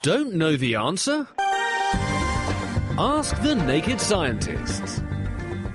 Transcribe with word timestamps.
Don't 0.00 0.34
know 0.34 0.54
the 0.54 0.76
answer? 0.76 1.26
Ask 2.96 3.42
the 3.42 3.56
Naked 3.56 4.00
Scientists. 4.00 5.02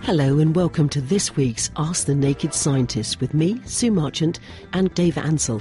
Hello 0.04 0.40
and 0.40 0.56
welcome 0.56 0.88
to 0.90 1.02
this 1.02 1.36
week's 1.36 1.70
Ask 1.76 2.06
the 2.06 2.16
Naked 2.16 2.54
Scientists 2.54 3.20
with 3.20 3.34
me, 3.34 3.60
Sue 3.66 3.92
Marchant, 3.92 4.40
and 4.72 4.94
Dave 4.94 5.18
Ansell. 5.18 5.60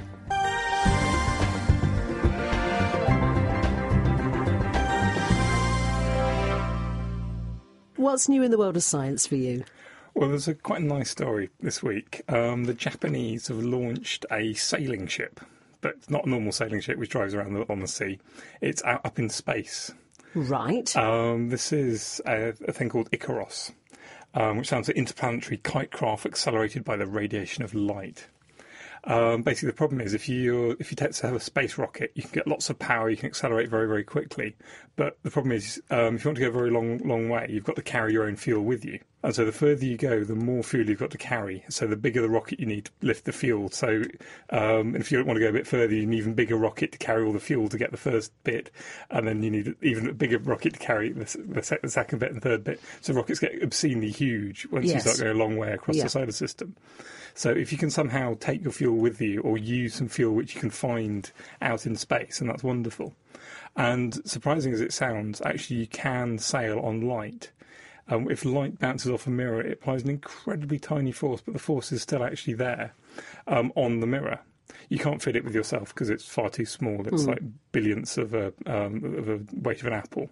What's 7.96 8.28
new 8.28 8.44
in 8.44 8.52
the 8.52 8.58
world 8.58 8.76
of 8.76 8.84
science 8.84 9.26
for 9.26 9.34
you? 9.34 9.64
Well, 10.14 10.28
there's 10.28 10.46
a 10.46 10.54
quite 10.54 10.82
a 10.82 10.84
nice 10.84 11.10
story 11.10 11.50
this 11.58 11.82
week. 11.82 12.22
Um, 12.28 12.66
the 12.66 12.74
Japanese 12.74 13.48
have 13.48 13.58
launched 13.58 14.24
a 14.30 14.54
sailing 14.54 15.08
ship, 15.08 15.40
but 15.82 15.96
it's 15.96 16.08
not 16.08 16.24
a 16.24 16.30
normal 16.30 16.52
sailing 16.52 16.80
ship 16.80 16.96
which 16.96 17.10
drives 17.10 17.34
around 17.34 17.52
the, 17.52 17.70
on 17.70 17.80
the 17.80 17.86
sea. 17.86 18.18
It's 18.62 18.82
out 18.84 19.04
up 19.04 19.18
in 19.18 19.28
space. 19.28 19.92
Right. 20.34 20.96
Um, 20.96 21.50
this 21.50 21.72
is 21.72 22.22
a, 22.26 22.54
a 22.66 22.72
thing 22.72 22.88
called 22.88 23.10
IKAROS, 23.10 23.72
um, 24.32 24.56
which 24.56 24.68
sounds 24.68 24.88
like 24.88 24.96
interplanetary 24.96 25.58
kite 25.58 25.90
craft 25.90 26.24
accelerated 26.24 26.84
by 26.84 26.96
the 26.96 27.06
radiation 27.06 27.62
of 27.62 27.74
light. 27.74 28.28
Um, 29.04 29.42
basically, 29.42 29.68
the 29.70 29.76
problem 29.76 30.00
is 30.00 30.14
if 30.14 30.28
you 30.28 30.76
if 30.78 30.90
you 30.92 30.96
take 30.96 31.10
to 31.12 31.26
have 31.26 31.34
a 31.34 31.40
space 31.40 31.76
rocket, 31.76 32.12
you 32.14 32.22
can 32.22 32.32
get 32.32 32.46
lots 32.46 32.70
of 32.70 32.78
power, 32.78 33.10
you 33.10 33.16
can 33.16 33.26
accelerate 33.26 33.68
very 33.68 33.88
very 33.88 34.04
quickly. 34.04 34.54
But 34.94 35.18
the 35.22 35.30
problem 35.30 35.52
is, 35.52 35.82
um, 35.90 36.16
if 36.16 36.24
you 36.24 36.28
want 36.28 36.36
to 36.36 36.42
go 36.44 36.48
a 36.48 36.52
very 36.52 36.70
long 36.70 36.98
long 36.98 37.28
way, 37.28 37.46
you've 37.50 37.64
got 37.64 37.76
to 37.76 37.82
carry 37.82 38.12
your 38.12 38.24
own 38.24 38.36
fuel 38.36 38.62
with 38.64 38.84
you. 38.84 39.00
And 39.24 39.34
so 39.34 39.44
the 39.44 39.52
further 39.52 39.84
you 39.84 39.96
go, 39.96 40.24
the 40.24 40.34
more 40.34 40.62
fuel 40.64 40.88
you've 40.88 40.98
got 40.98 41.12
to 41.12 41.18
carry. 41.18 41.64
So 41.68 41.86
the 41.86 41.96
bigger 41.96 42.20
the 42.22 42.28
rocket 42.28 42.58
you 42.58 42.66
need 42.66 42.86
to 42.86 42.90
lift 43.02 43.24
the 43.24 43.32
fuel. 43.32 43.70
So 43.70 44.02
um, 44.50 44.96
if 44.96 45.12
you 45.12 45.24
want 45.24 45.36
to 45.36 45.40
go 45.40 45.48
a 45.48 45.52
bit 45.52 45.66
further, 45.66 45.94
you 45.94 46.06
need 46.06 46.06
an 46.06 46.14
even 46.14 46.34
bigger 46.34 46.56
rocket 46.56 46.90
to 46.92 46.98
carry 46.98 47.24
all 47.24 47.32
the 47.32 47.38
fuel 47.40 47.68
to 47.68 47.78
get 47.78 47.92
the 47.92 47.96
first 47.96 48.32
bit, 48.44 48.70
and 49.10 49.26
then 49.26 49.42
you 49.42 49.50
need 49.50 49.74
even 49.82 50.12
bigger 50.14 50.38
rocket 50.38 50.74
to 50.74 50.78
carry 50.78 51.12
the, 51.12 51.24
the, 51.48 51.62
sec- 51.62 51.82
the 51.82 51.88
second 51.90 52.18
bit 52.18 52.32
and 52.32 52.42
third 52.42 52.62
bit. 52.64 52.80
So 53.00 53.14
rockets 53.14 53.38
get 53.40 53.62
obscenely 53.62 54.10
huge 54.10 54.66
once 54.70 54.86
Yes. 54.86 54.94
you 54.94 55.00
start 55.12 55.18
going 55.26 55.36
a 55.40 55.44
long 55.44 55.56
way 55.56 55.72
across 55.72 55.96
Yeah. 55.96 56.04
the 56.04 56.08
solar 56.10 56.32
system. 56.32 56.76
So 57.34 57.50
if 57.50 57.72
you 57.72 57.78
can 57.78 57.90
somehow 57.90 58.34
take 58.40 58.62
your 58.62 58.72
fuel 58.72 58.96
with 58.96 59.20
you 59.20 59.40
or 59.40 59.56
use 59.56 59.94
some 59.94 60.08
fuel 60.08 60.34
which 60.34 60.54
you 60.54 60.60
can 60.60 60.70
find 60.70 61.30
out 61.60 61.86
in 61.86 61.96
space, 61.96 62.40
and 62.40 62.50
that's 62.50 62.62
wonderful. 62.62 63.14
And 63.76 64.20
surprising 64.28 64.72
as 64.72 64.80
it 64.80 64.92
sounds, 64.92 65.40
actually 65.42 65.76
you 65.76 65.86
can 65.86 66.38
sail 66.38 66.78
on 66.80 67.00
light. 67.00 67.50
Um, 68.08 68.30
if 68.30 68.44
light 68.44 68.78
bounces 68.78 69.10
off 69.10 69.26
a 69.26 69.30
mirror, 69.30 69.62
it 69.62 69.72
applies 69.72 70.02
an 70.02 70.10
incredibly 70.10 70.78
tiny 70.78 71.12
force, 71.12 71.40
but 71.40 71.54
the 71.54 71.60
force 71.60 71.92
is 71.92 72.02
still 72.02 72.22
actually 72.22 72.54
there 72.54 72.92
um, 73.46 73.72
on 73.76 74.00
the 74.00 74.06
mirror. 74.06 74.40
You 74.88 74.98
can't 74.98 75.22
fit 75.22 75.36
it 75.36 75.44
with 75.44 75.54
yourself 75.54 75.94
because 75.94 76.10
it's 76.10 76.26
far 76.26 76.50
too 76.50 76.66
small. 76.66 77.06
It's 77.06 77.24
like 77.24 77.40
billionths 77.72 78.18
of 78.18 78.34
a 78.34 78.52
um, 78.66 79.04
of 79.16 79.28
a 79.28 79.40
weight 79.52 79.80
of 79.80 79.86
an 79.86 79.92
apple, 79.92 80.30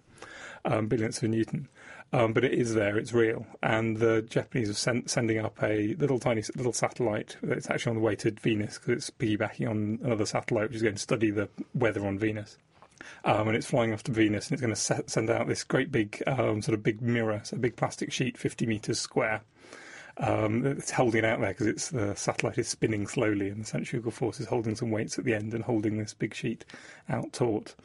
um, 0.65 0.87
billionths 0.87 1.17
of 1.17 1.23
a 1.23 1.27
newton. 1.29 1.67
Um, 2.13 2.33
but 2.33 2.43
it 2.43 2.53
is 2.53 2.73
there. 2.73 2.97
It's 2.97 3.13
real. 3.13 3.45
And 3.63 3.97
the 3.97 4.21
Japanese 4.21 4.69
are 4.69 5.01
sending 5.05 5.39
up 5.39 5.63
a 5.63 5.95
little 5.95 6.19
tiny 6.19 6.43
little 6.57 6.73
satellite. 6.73 7.37
It's 7.41 7.69
actually 7.69 7.91
on 7.91 7.95
the 7.95 8.01
way 8.01 8.15
to 8.17 8.31
Venus 8.31 8.77
because 8.77 8.91
it's 8.91 9.09
piggybacking 9.09 9.69
on 9.69 9.99
another 10.03 10.25
satellite 10.25 10.67
which 10.67 10.75
is 10.75 10.81
going 10.81 10.95
to 10.95 11.01
study 11.01 11.31
the 11.31 11.47
weather 11.73 12.05
on 12.05 12.19
Venus 12.19 12.57
um, 13.23 13.47
and 13.47 13.57
it's 13.57 13.67
flying 13.67 13.93
off 13.93 14.03
to 14.03 14.11
Venus, 14.11 14.47
and 14.47 14.53
it's 14.53 14.61
going 14.61 14.73
to 14.73 14.79
se- 14.79 15.03
send 15.07 15.29
out 15.29 15.47
this 15.47 15.63
great 15.63 15.91
big 15.91 16.21
um, 16.27 16.61
sort 16.61 16.73
of 16.73 16.83
big 16.83 17.01
mirror, 17.01 17.41
so 17.43 17.55
a 17.55 17.59
big 17.59 17.75
plastic 17.75 18.11
sheet, 18.11 18.37
50 18.37 18.65
meters 18.65 18.99
square. 18.99 19.41
Um, 20.17 20.65
it's 20.65 20.91
holding 20.91 21.23
it 21.23 21.25
out 21.25 21.39
there 21.39 21.49
because 21.49 21.67
it's 21.67 21.89
the 21.89 22.15
satellite 22.15 22.57
is 22.57 22.67
spinning 22.67 23.07
slowly, 23.07 23.49
and 23.49 23.61
the 23.61 23.65
centrifugal 23.65 24.11
force 24.11 24.39
is 24.39 24.47
holding 24.47 24.75
some 24.75 24.91
weights 24.91 25.17
at 25.17 25.25
the 25.25 25.33
end 25.33 25.53
and 25.53 25.63
holding 25.63 25.97
this 25.97 26.13
big 26.13 26.33
sheet 26.33 26.65
out 27.09 27.31
taut. 27.33 27.75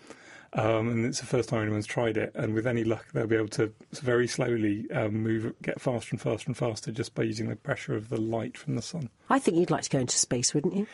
Um, 0.57 0.89
and 0.89 1.05
it's 1.05 1.21
the 1.21 1.27
first 1.27 1.51
time 1.51 1.63
anyone's 1.63 1.87
tried 1.87 2.17
it, 2.17 2.33
and 2.35 2.55
with 2.55 2.67
any 2.67 2.83
luck, 2.83 3.05
they'll 3.13 3.27
be 3.27 3.37
able 3.37 3.49
to 3.49 3.73
very 3.93 4.27
slowly 4.27 4.91
um, 4.91 5.23
move, 5.23 5.55
get 5.61 5.81
faster 5.81 6.13
and 6.13 6.21
faster 6.21 6.47
and 6.47 6.57
faster 6.57 6.91
just 6.91 7.15
by 7.15 7.25
using 7.25 7.51
the 7.51 7.57
pressure 7.57 7.95
of 7.95 8.09
the 8.09 8.19
light 8.19 8.57
from 8.57 8.75
the 8.75 8.81
sun. 8.81 9.11
I 9.29 9.39
think 9.39 9.59
you'd 9.59 9.71
like 9.71 9.83
to 9.83 9.91
go 9.91 9.99
into 9.99 10.17
space, 10.19 10.55
wouldn't 10.55 10.75
you? 10.75 10.87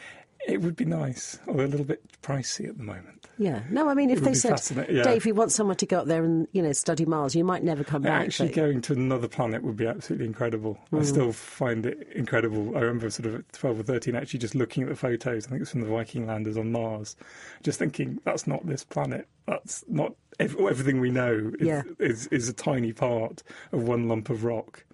It 0.47 0.61
would 0.61 0.77
be 0.77 0.85
nice, 0.85 1.39
although 1.47 1.65
a 1.65 1.67
little 1.67 1.87
bit 1.87 2.03
pricey 2.23 2.69
at 2.69 2.77
the 2.77 2.83
moment. 2.83 3.27
Yeah. 3.39 3.63
No, 3.71 3.89
I 3.89 3.95
mean, 3.95 4.11
if 4.11 4.21
they 4.21 4.35
said, 4.35 4.61
yeah. 4.91 5.03
Dave, 5.03 5.25
we 5.25 5.33
want 5.33 5.53
someone 5.53 5.77
to 5.77 5.87
go 5.87 6.01
up 6.01 6.07
there 6.07 6.25
and, 6.25 6.47
you 6.53 6.63
know, 6.63 6.73
study 6.73 7.05
Mars, 7.05 7.35
you 7.35 7.45
might 7.45 7.65
never 7.65 7.83
come 7.83 8.03
back. 8.03 8.27
Actually, 8.27 8.49
but- 8.49 8.57
going 8.57 8.81
to 8.83 8.93
another 8.93 9.29
planet 9.29 9.63
would 9.63 9.77
be 9.77 9.87
absolutely 9.87 10.27
incredible. 10.27 10.79
I 10.93 10.97
mm. 10.97 11.05
still 11.05 11.33
find 11.33 11.87
it 11.87 12.09
incredible. 12.15 12.77
I 12.77 12.81
remember 12.81 13.11
sort 13.11 13.27
of 13.27 13.37
at 13.37 13.53
12 13.53 13.81
or 13.81 13.83
13 13.83 14.15
actually 14.15 14.41
just 14.41 14.55
looking 14.55 14.83
at 14.83 14.89
the 14.89 14.97
photos. 14.97 15.47
I 15.47 15.51
think 15.51 15.63
it's 15.63 15.71
from 15.71 15.81
the 15.81 15.89
Viking 15.89 16.27
landers 16.27 16.57
on 16.57 16.73
Mars, 16.73 17.17
just 17.63 17.79
thinking 17.79 18.21
that's 18.25 18.47
not 18.47 18.67
this 18.67 18.85
planet. 18.85 19.27
That's 19.47 19.85
not 19.89 20.15
ev- 20.39 20.57
everything 20.59 21.01
we 21.01 21.11
know 21.11 21.53
is, 21.59 21.67
Yeah. 21.67 21.83
is, 21.99 22.27
is 22.29 22.49
a 22.49 22.53
tiny 22.53 22.93
part 22.93 23.43
of 23.73 23.83
one 23.83 24.09
lump 24.09 24.31
of 24.31 24.45
rock. 24.45 24.85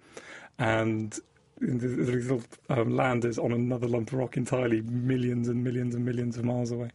And 0.57 1.17
the, 1.61 1.87
the 1.87 2.11
little 2.11 2.41
um, 2.69 2.95
landers 2.95 3.37
on 3.37 3.51
another 3.51 3.87
lump 3.87 4.11
of 4.11 4.19
rock 4.19 4.37
entirely, 4.37 4.81
millions 4.81 5.47
and 5.47 5.63
millions 5.63 5.95
and 5.95 6.05
millions 6.05 6.37
of 6.37 6.45
miles 6.45 6.71
away. 6.71 6.91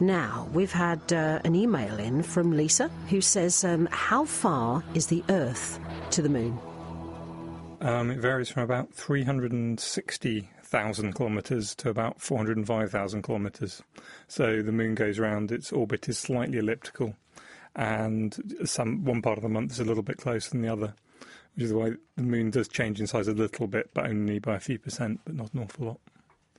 Now, 0.00 0.48
we've 0.52 0.72
had 0.72 1.12
uh, 1.12 1.40
an 1.44 1.54
email 1.54 1.98
in 1.98 2.22
from 2.22 2.52
Lisa 2.52 2.88
who 3.08 3.22
says, 3.22 3.64
um, 3.64 3.88
How 3.90 4.26
far 4.26 4.84
is 4.94 5.06
the 5.06 5.24
Earth 5.30 5.80
to 6.10 6.20
the 6.20 6.28
moon? 6.28 6.58
Um, 7.80 8.10
it 8.10 8.18
varies 8.18 8.50
from 8.50 8.62
about 8.62 8.92
360,000 8.92 11.14
kilometres 11.14 11.74
to 11.76 11.88
about 11.88 12.20
405,000 12.20 13.22
kilometres. 13.22 13.82
So 14.28 14.60
the 14.62 14.72
moon 14.72 14.94
goes 14.94 15.18
round, 15.18 15.50
its 15.52 15.72
orbit 15.72 16.08
is 16.08 16.18
slightly 16.18 16.58
elliptical, 16.58 17.16
and 17.74 18.36
some 18.64 19.04
one 19.04 19.22
part 19.22 19.38
of 19.38 19.42
the 19.42 19.48
month 19.48 19.72
is 19.72 19.80
a 19.80 19.84
little 19.84 20.02
bit 20.02 20.18
closer 20.18 20.50
than 20.50 20.60
the 20.62 20.68
other, 20.68 20.94
which 21.56 21.64
is 21.64 21.72
why 21.72 21.92
the 22.16 22.22
moon 22.22 22.50
does 22.50 22.68
change 22.68 23.00
in 23.00 23.06
size 23.06 23.28
a 23.28 23.32
little 23.32 23.66
bit, 23.66 23.90
but 23.94 24.06
only 24.06 24.38
by 24.38 24.56
a 24.56 24.60
few 24.60 24.78
percent, 24.78 25.20
but 25.24 25.34
not 25.34 25.52
an 25.54 25.60
awful 25.60 25.86
lot. 25.86 26.00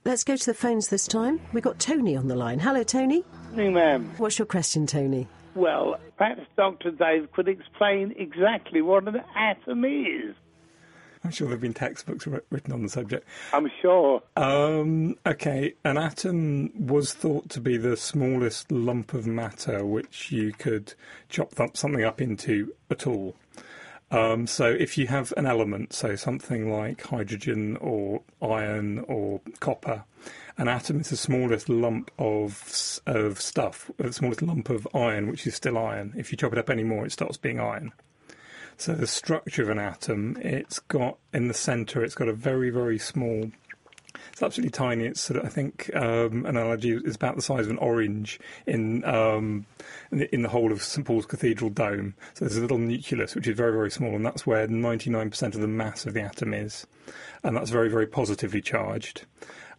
Let's 0.04 0.24
go 0.24 0.36
to 0.36 0.46
the 0.46 0.54
phones 0.54 0.88
this 0.88 1.06
time. 1.06 1.40
We've 1.52 1.62
got 1.62 1.78
Tony 1.78 2.16
on 2.16 2.28
the 2.28 2.36
line. 2.36 2.58
Hello, 2.58 2.82
Tony. 2.82 3.24
Evening, 3.50 3.74
ma'am. 3.74 4.10
What's 4.18 4.38
your 4.38 4.46
question, 4.46 4.86
Tony? 4.86 5.28
Well, 5.54 5.96
perhaps 6.16 6.42
Dr. 6.56 6.90
Dave 6.92 7.30
could 7.32 7.48
explain 7.48 8.14
exactly 8.16 8.80
what 8.80 9.06
an 9.06 9.22
atom 9.36 9.84
is. 9.84 10.34
I'm 11.24 11.30
sure 11.32 11.48
there 11.48 11.56
have 11.56 11.60
been 11.60 11.74
textbooks 11.74 12.26
written 12.26 12.72
on 12.72 12.82
the 12.82 12.88
subject. 12.88 13.26
I'm 13.52 13.70
sure. 13.82 14.22
Um, 14.36 15.16
okay, 15.26 15.74
an 15.84 15.98
atom 15.98 16.70
was 16.86 17.12
thought 17.12 17.50
to 17.50 17.60
be 17.60 17.76
the 17.76 17.96
smallest 17.96 18.70
lump 18.70 19.14
of 19.14 19.26
matter 19.26 19.84
which 19.84 20.30
you 20.30 20.52
could 20.52 20.94
chop 21.28 21.54
th- 21.56 21.76
something 21.76 22.04
up 22.04 22.20
into 22.20 22.72
at 22.90 23.06
all. 23.06 23.34
Um, 24.10 24.46
so 24.46 24.66
if 24.66 24.96
you 24.96 25.06
have 25.08 25.34
an 25.36 25.46
element, 25.46 25.92
so 25.92 26.16
something 26.16 26.72
like 26.72 27.02
hydrogen 27.02 27.76
or 27.76 28.22
iron 28.40 29.00
or 29.00 29.40
copper, 29.60 30.04
an 30.56 30.66
atom 30.66 31.00
is 31.00 31.10
the 31.10 31.16
smallest 31.16 31.68
lump 31.68 32.10
of 32.18 33.00
of 33.06 33.40
stuff, 33.40 33.90
the 33.98 34.12
smallest 34.12 34.42
lump 34.42 34.70
of 34.70 34.88
iron, 34.94 35.28
which 35.28 35.46
is 35.46 35.54
still 35.54 35.76
iron. 35.76 36.14
If 36.16 36.32
you 36.32 36.38
chop 36.38 36.52
it 36.52 36.58
up 36.58 36.70
any 36.70 36.84
more, 36.84 37.04
it 37.04 37.12
stops 37.12 37.36
being 37.36 37.60
iron. 37.60 37.92
So 38.78 38.94
the 38.94 39.06
structure 39.06 39.62
of 39.62 39.70
an 39.70 39.78
atom, 39.78 40.36
it's 40.40 40.78
got 40.78 41.18
in 41.34 41.48
the 41.48 41.54
centre, 41.54 42.02
it's 42.02 42.14
got 42.14 42.28
a 42.28 42.32
very 42.32 42.70
very 42.70 42.98
small 42.98 43.50
it's 44.38 44.42
absolutely 44.44 44.70
tiny. 44.70 45.04
It's 45.06 45.20
sort 45.20 45.40
of, 45.40 45.46
I 45.46 45.48
think, 45.48 45.90
um, 45.96 46.46
an 46.46 46.56
analogy 46.56 46.92
is 46.92 47.16
about 47.16 47.34
the 47.34 47.42
size 47.42 47.64
of 47.64 47.72
an 47.72 47.78
orange 47.78 48.38
in, 48.66 49.04
um, 49.04 49.66
in, 50.12 50.18
the, 50.18 50.32
in 50.32 50.42
the 50.42 50.48
whole 50.48 50.70
of 50.70 50.80
St 50.80 51.04
Paul's 51.04 51.26
Cathedral 51.26 51.70
dome. 51.70 52.14
So 52.34 52.44
there's 52.44 52.56
a 52.56 52.60
little 52.60 52.78
nucleus 52.78 53.34
which 53.34 53.48
is 53.48 53.56
very, 53.56 53.72
very 53.72 53.90
small, 53.90 54.14
and 54.14 54.24
that's 54.24 54.46
where 54.46 54.68
99% 54.68 55.42
of 55.56 55.60
the 55.60 55.66
mass 55.66 56.06
of 56.06 56.14
the 56.14 56.22
atom 56.22 56.54
is, 56.54 56.86
and 57.42 57.56
that's 57.56 57.70
very, 57.70 57.88
very 57.88 58.06
positively 58.06 58.60
charged. 58.60 59.24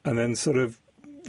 And 0.03 0.18
then, 0.18 0.36
sort 0.36 0.58
of 0.58 0.78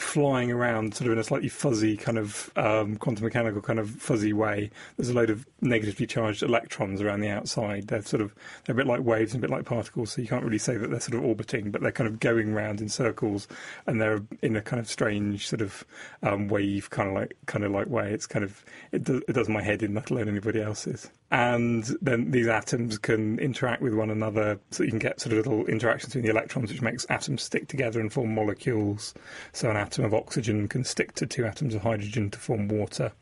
flying 0.00 0.50
around, 0.50 0.94
sort 0.94 1.06
of 1.06 1.12
in 1.12 1.18
a 1.18 1.24
slightly 1.24 1.48
fuzzy 1.48 1.96
kind 1.96 2.18
of 2.18 2.50
um, 2.56 2.96
quantum 2.96 3.24
mechanical 3.24 3.60
kind 3.60 3.78
of 3.78 3.90
fuzzy 3.90 4.32
way. 4.32 4.70
There's 4.96 5.10
a 5.10 5.14
load 5.14 5.30
of 5.30 5.46
negatively 5.60 6.06
charged 6.06 6.42
electrons 6.42 7.00
around 7.00 7.20
the 7.20 7.28
outside. 7.28 7.88
They're 7.88 8.02
sort 8.02 8.22
of 8.22 8.34
they're 8.64 8.74
a 8.74 8.76
bit 8.76 8.86
like 8.86 9.02
waves 9.02 9.34
and 9.34 9.42
a 9.42 9.46
bit 9.46 9.54
like 9.54 9.64
particles, 9.64 10.12
so 10.12 10.22
you 10.22 10.28
can't 10.28 10.44
really 10.44 10.58
say 10.58 10.76
that 10.76 10.90
they're 10.90 11.00
sort 11.00 11.18
of 11.18 11.24
orbiting, 11.24 11.70
but 11.70 11.82
they're 11.82 11.92
kind 11.92 12.08
of 12.08 12.20
going 12.20 12.52
round 12.54 12.80
in 12.80 12.88
circles, 12.88 13.48
and 13.86 14.00
they're 14.00 14.22
in 14.42 14.56
a 14.56 14.62
kind 14.62 14.80
of 14.80 14.88
strange 14.88 15.48
sort 15.48 15.62
of 15.62 15.84
um, 16.22 16.48
wave 16.48 16.90
kind 16.90 17.08
of 17.08 17.14
like 17.14 17.36
kind 17.46 17.64
of 17.64 17.72
like 17.72 17.88
way. 17.88 18.12
It's 18.12 18.26
kind 18.26 18.44
of 18.44 18.64
it, 18.92 19.08
it 19.08 19.32
does 19.32 19.48
my 19.48 19.62
head 19.62 19.82
in, 19.82 19.94
let 19.94 20.10
alone 20.10 20.28
anybody 20.28 20.60
else's. 20.60 21.10
And 21.30 21.84
then 22.02 22.32
these 22.32 22.48
atoms 22.48 22.98
can 22.98 23.38
interact 23.38 23.82
with 23.82 23.94
one 23.94 24.10
another, 24.10 24.58
so 24.70 24.82
you 24.82 24.90
can 24.90 24.98
get 24.98 25.20
sort 25.20 25.32
of 25.32 25.46
little 25.46 25.64
interactions 25.66 26.12
between 26.12 26.24
the 26.24 26.30
electrons, 26.30 26.70
which 26.70 26.82
makes 26.82 27.06
atoms 27.08 27.42
stick 27.42 27.68
together 27.68 28.00
and 28.00 28.12
form 28.12 28.34
molecules. 28.34 29.14
So 29.52 29.70
an 29.70 29.76
atom 29.76 30.04
of 30.04 30.12
oxygen 30.12 30.66
can 30.66 30.82
stick 30.82 31.14
to 31.14 31.26
two 31.26 31.46
atoms 31.46 31.76
of 31.76 31.82
hydrogen 31.82 32.30
to 32.30 32.38
form 32.38 32.66
water, 32.66 33.12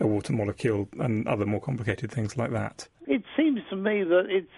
a 0.00 0.06
water 0.06 0.32
molecule, 0.32 0.88
and 0.98 1.28
other 1.28 1.46
more 1.46 1.60
complicated 1.60 2.10
things 2.10 2.36
like 2.36 2.50
that. 2.50 2.88
It 3.06 3.22
seems 3.36 3.60
to 3.70 3.76
me 3.76 4.02
that 4.02 4.26
it's. 4.28 4.50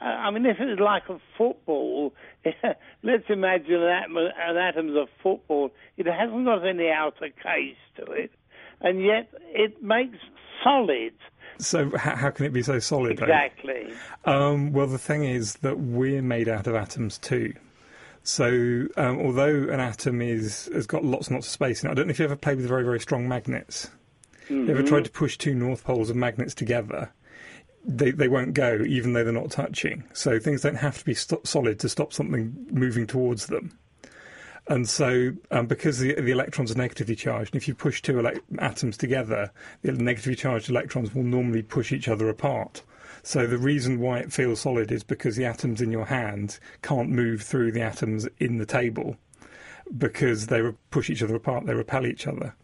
I 0.00 0.32
mean, 0.32 0.46
if 0.46 0.56
it's 0.58 0.80
like 0.80 1.08
a 1.08 1.18
football, 1.38 2.12
let's 3.02 3.24
imagine 3.28 3.74
an 3.74 3.88
atom, 3.88 4.16
an 4.16 4.56
atom's 4.56 4.96
a 4.96 5.06
football. 5.22 5.70
It 5.96 6.06
hasn't 6.06 6.44
got 6.44 6.66
any 6.66 6.90
outer 6.90 7.28
case 7.28 7.76
to 7.96 8.12
it, 8.12 8.32
and 8.80 9.02
yet 9.02 9.32
it 9.48 9.82
makes 9.82 10.18
solid. 10.62 11.14
So 11.58 11.88
h- 11.88 11.94
how 11.94 12.30
can 12.30 12.46
it 12.46 12.52
be 12.52 12.62
so 12.62 12.78
solid? 12.78 13.12
Exactly. 13.12 13.92
Um, 14.24 14.72
well, 14.72 14.86
the 14.86 14.98
thing 14.98 15.24
is 15.24 15.54
that 15.56 15.78
we're 15.78 16.22
made 16.22 16.48
out 16.48 16.66
of 16.66 16.74
atoms 16.74 17.18
too. 17.18 17.54
So 18.22 18.88
um, 18.96 19.20
although 19.20 19.68
an 19.68 19.78
atom 19.80 20.20
is 20.20 20.68
has 20.72 20.86
got 20.86 21.04
lots 21.04 21.28
and 21.28 21.36
lots 21.36 21.46
of 21.46 21.52
space 21.52 21.82
in 21.82 21.88
it, 21.88 21.92
I 21.92 21.94
don't 21.94 22.08
know 22.08 22.10
if 22.10 22.18
you 22.18 22.24
ever 22.24 22.36
played 22.36 22.56
with 22.56 22.66
very 22.66 22.84
very 22.84 23.00
strong 23.00 23.28
magnets. 23.28 23.88
You 24.48 24.68
ever 24.70 24.82
tried 24.82 25.04
to 25.04 25.10
push 25.10 25.36
two 25.36 25.54
north 25.54 25.82
poles 25.82 26.08
of 26.08 26.16
magnets 26.16 26.54
together? 26.54 27.12
They 27.84 28.10
they 28.10 28.28
won't 28.28 28.54
go 28.54 28.82
even 28.86 29.12
though 29.12 29.24
they're 29.24 29.32
not 29.32 29.50
touching. 29.50 30.04
So 30.12 30.38
things 30.38 30.62
don't 30.62 30.76
have 30.76 30.98
to 30.98 31.04
be 31.04 31.14
st- 31.14 31.46
solid 31.46 31.78
to 31.80 31.88
stop 31.88 32.12
something 32.12 32.66
moving 32.70 33.06
towards 33.06 33.46
them. 33.46 33.78
And 34.68 34.88
so, 34.88 35.32
um, 35.52 35.66
because 35.66 36.00
the, 36.00 36.14
the 36.14 36.32
electrons 36.32 36.72
are 36.72 36.78
negatively 36.78 37.14
charged, 37.14 37.54
and 37.54 37.62
if 37.62 37.68
you 37.68 37.74
push 37.74 38.02
two 38.02 38.14
elec 38.14 38.40
atoms 38.58 38.96
together, 38.96 39.52
the 39.82 39.92
negatively 39.92 40.34
charged 40.34 40.68
electrons 40.68 41.14
will 41.14 41.22
normally 41.22 41.62
push 41.62 41.92
each 41.92 42.08
other 42.08 42.28
apart. 42.28 42.82
So 43.22 43.46
the 43.46 43.58
reason 43.58 44.00
why 44.00 44.18
it 44.18 44.32
feels 44.32 44.60
solid 44.60 44.90
is 44.90 45.02
because 45.02 45.36
the 45.36 45.44
atoms 45.44 45.80
in 45.80 45.92
your 45.92 46.06
hand 46.06 46.58
can't 46.82 47.10
move 47.10 47.42
through 47.42 47.72
the 47.72 47.82
atoms 47.82 48.28
in 48.38 48.58
the 48.58 48.66
table 48.66 49.16
because 49.96 50.46
they 50.46 50.62
push 50.90 51.10
each 51.10 51.22
other 51.22 51.36
apart, 51.36 51.66
they 51.66 51.74
repel 51.74 52.06
each 52.06 52.26
other. 52.26 52.54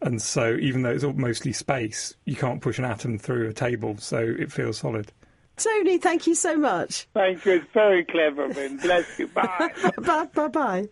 And 0.00 0.22
so, 0.22 0.56
even 0.60 0.82
though 0.82 0.90
it's 0.90 1.04
all 1.04 1.12
mostly 1.12 1.52
space, 1.52 2.14
you 2.24 2.36
can't 2.36 2.60
push 2.60 2.78
an 2.78 2.84
atom 2.84 3.18
through 3.18 3.48
a 3.48 3.52
table, 3.52 3.96
so 3.98 4.18
it 4.18 4.52
feels 4.52 4.78
solid. 4.78 5.12
Tony, 5.58 5.98
thank 5.98 6.26
you 6.26 6.34
so 6.34 6.56
much. 6.56 7.06
Thank 7.14 7.44
you. 7.44 7.54
It's 7.54 7.66
very 7.72 8.04
clever, 8.04 8.48
Vin. 8.48 8.76
Bless 8.78 9.18
you. 9.18 9.28
Bye. 9.28 9.70
bye 9.98 10.28
bye 10.34 10.48
bye. 10.48 10.88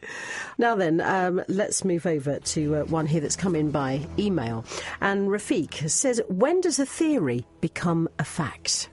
Now 0.58 0.74
then, 0.74 1.00
um, 1.00 1.42
let's 1.48 1.84
move 1.84 2.06
over 2.06 2.38
to 2.38 2.76
uh, 2.76 2.84
one 2.84 3.06
here 3.06 3.20
that's 3.20 3.36
come 3.36 3.54
in 3.54 3.70
by 3.70 4.06
email. 4.18 4.64
And 5.00 5.28
Rafiq 5.28 5.88
says, 5.88 6.20
"When 6.28 6.60
does 6.60 6.78
a 6.78 6.86
theory 6.86 7.46
become 7.60 8.08
a 8.18 8.24
fact?" 8.24 8.88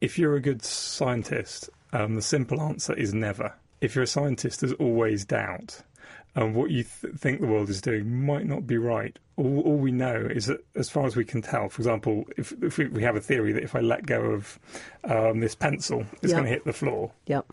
If 0.00 0.18
you're 0.18 0.36
a 0.36 0.40
good 0.40 0.62
scientist, 0.64 1.70
um, 1.92 2.14
the 2.14 2.22
simple 2.22 2.60
answer 2.60 2.94
is 2.94 3.14
never. 3.14 3.54
If 3.80 3.94
you're 3.94 4.04
a 4.04 4.06
scientist, 4.06 4.60
there's 4.60 4.72
always 4.74 5.24
doubt. 5.24 5.82
And 6.36 6.54
what 6.54 6.70
you 6.70 6.84
th- 6.84 7.14
think 7.16 7.40
the 7.40 7.46
world 7.46 7.68
is 7.70 7.80
doing 7.80 8.24
might 8.24 8.46
not 8.46 8.66
be 8.66 8.76
right. 8.76 9.18
All, 9.36 9.60
all 9.60 9.76
we 9.78 9.90
know 9.90 10.14
is 10.16 10.46
that, 10.46 10.64
as 10.76 10.88
far 10.90 11.06
as 11.06 11.16
we 11.16 11.24
can 11.24 11.40
tell, 11.42 11.68
for 11.70 11.80
example, 11.80 12.24
if, 12.36 12.52
if 12.62 12.76
we, 12.78 12.86
we 12.88 13.02
have 13.02 13.16
a 13.16 13.20
theory 13.20 13.52
that 13.54 13.62
if 13.62 13.74
I 13.74 13.80
let 13.80 14.04
go 14.06 14.20
of 14.22 14.58
um, 15.04 15.40
this 15.40 15.54
pencil, 15.54 16.04
it's 16.22 16.30
Yeah. 16.32 16.36
going 16.38 16.44
to 16.44 16.50
hit 16.50 16.64
the 16.64 16.72
floor. 16.74 17.10
Yep. 17.26 17.52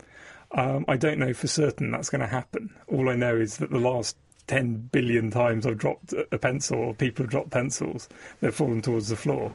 Um, 0.52 0.84
I 0.86 0.96
don't 0.98 1.18
know 1.18 1.32
for 1.32 1.46
certain 1.48 1.90
that's 1.90 2.10
going 2.10 2.20
to 2.20 2.26
happen. 2.28 2.70
All 2.86 3.08
I 3.08 3.16
know 3.16 3.34
is 3.34 3.56
that 3.56 3.70
the 3.70 3.78
last 3.78 4.16
10 4.46 4.90
billion 4.92 5.30
times 5.30 5.66
I've 5.66 5.78
dropped 5.78 6.12
a 6.30 6.38
pencil, 6.38 6.78
or 6.78 6.94
people 6.94 7.24
have 7.24 7.30
dropped 7.30 7.50
pencils, 7.50 8.08
they've 8.40 8.54
fallen 8.54 8.82
towards 8.82 9.08
the 9.08 9.16
floor. 9.16 9.52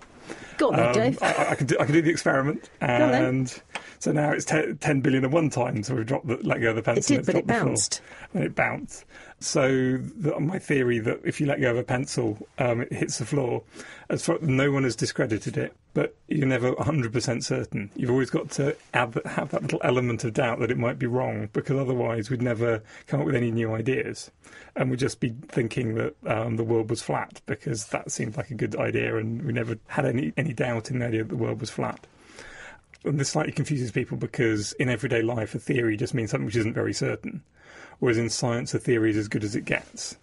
Go 0.57 0.71
on, 0.73 0.79
Um, 0.79 0.93
Dave. 0.93 1.21
I, 1.21 1.51
I, 1.51 1.55
can 1.55 1.67
do, 1.67 1.77
I 1.79 1.85
can 1.85 1.93
do 1.93 2.01
the 2.01 2.09
experiment, 2.09 2.69
and 2.81 3.61
so 3.99 4.11
now 4.11 4.31
it's 4.31 4.45
10, 4.45 4.77
10 4.77 5.01
billion 5.01 5.23
and 5.23 5.33
one 5.33 5.49
time. 5.49 5.83
So 5.83 5.95
we've 5.95 6.05
dropped 6.05 6.27
the, 6.27 6.37
let 6.37 6.61
go 6.61 6.69
of 6.71 6.75
the 6.75 6.81
pencil. 6.81 7.17
It 7.17 7.17
did, 7.17 7.17
and 7.17 7.25
but 7.25 7.29
it 7.29 7.33
dropped 7.33 7.47
the 7.47 7.53
floor. 7.53 7.65
bounced. 7.65 8.01
And 8.33 8.43
it 8.43 8.55
bounced. 8.55 9.05
So 9.41 9.97
the, 9.97 10.37
my 10.39 10.59
theory 10.59 10.99
that 10.99 11.21
if 11.23 11.39
you 11.39 11.47
let 11.47 11.61
go 11.61 11.71
of 11.71 11.77
a 11.77 11.83
pencil, 11.83 12.45
um, 12.57 12.81
it 12.81 12.91
hits 12.91 13.19
the 13.19 13.25
floor. 13.25 13.63
As 14.09 14.25
far, 14.25 14.37
no 14.41 14.69
one 14.71 14.83
has 14.83 14.97
discredited 14.97 15.55
it, 15.55 15.73
but 15.93 16.15
you're 16.27 16.45
never 16.47 16.73
100% 16.73 17.43
certain. 17.43 17.89
You've 17.95 18.09
always 18.09 18.29
got 18.29 18.49
to 18.51 18.75
add, 18.93 19.17
have 19.25 19.51
that 19.51 19.61
little 19.61 19.79
element 19.83 20.25
of 20.25 20.33
doubt 20.33 20.59
that 20.59 20.71
it 20.71 20.77
might 20.77 20.99
be 20.99 21.05
wrong, 21.07 21.47
because 21.53 21.77
otherwise 21.79 22.29
we'd 22.29 22.41
never 22.41 22.81
come 23.07 23.21
up 23.21 23.25
with 23.27 23.35
any 23.35 23.49
new 23.51 23.73
ideas, 23.73 24.29
and 24.75 24.89
we'd 24.89 24.99
just 24.99 25.19
be 25.21 25.33
thinking 25.47 25.95
that 25.95 26.15
um, 26.25 26.57
the 26.57 26.63
world 26.63 26.89
was 26.89 27.01
flat 27.01 27.39
because 27.45 27.85
that 27.87 28.11
seemed 28.11 28.35
like 28.35 28.49
a 28.51 28.55
good 28.55 28.75
idea, 28.75 29.15
and 29.15 29.43
we 29.45 29.53
never 29.53 29.77
had 29.87 30.05
any 30.05 30.18
any 30.37 30.53
doubt 30.53 30.91
in 30.91 30.99
the 30.99 31.05
idea 31.05 31.23
that 31.23 31.29
the 31.29 31.35
world 31.35 31.59
was 31.59 31.69
flat. 31.69 32.05
And 33.03 33.19
this 33.19 33.29
slightly 33.29 33.53
confuses 33.53 33.91
people 33.91 34.17
because 34.17 34.73
in 34.73 34.89
everyday 34.89 35.21
life, 35.21 35.55
a 35.55 35.59
theory 35.59 35.95
just 35.95 36.13
means 36.13 36.31
something 36.31 36.45
which 36.45 36.55
isn't 36.57 36.73
very 36.73 36.93
certain, 36.93 37.43
whereas 37.99 38.17
in 38.17 38.29
science, 38.29 38.73
a 38.73 38.79
theory 38.79 39.11
is 39.11 39.17
as 39.17 39.27
good 39.27 39.43
as 39.43 39.55
it 39.55 39.65
gets. 39.65 40.17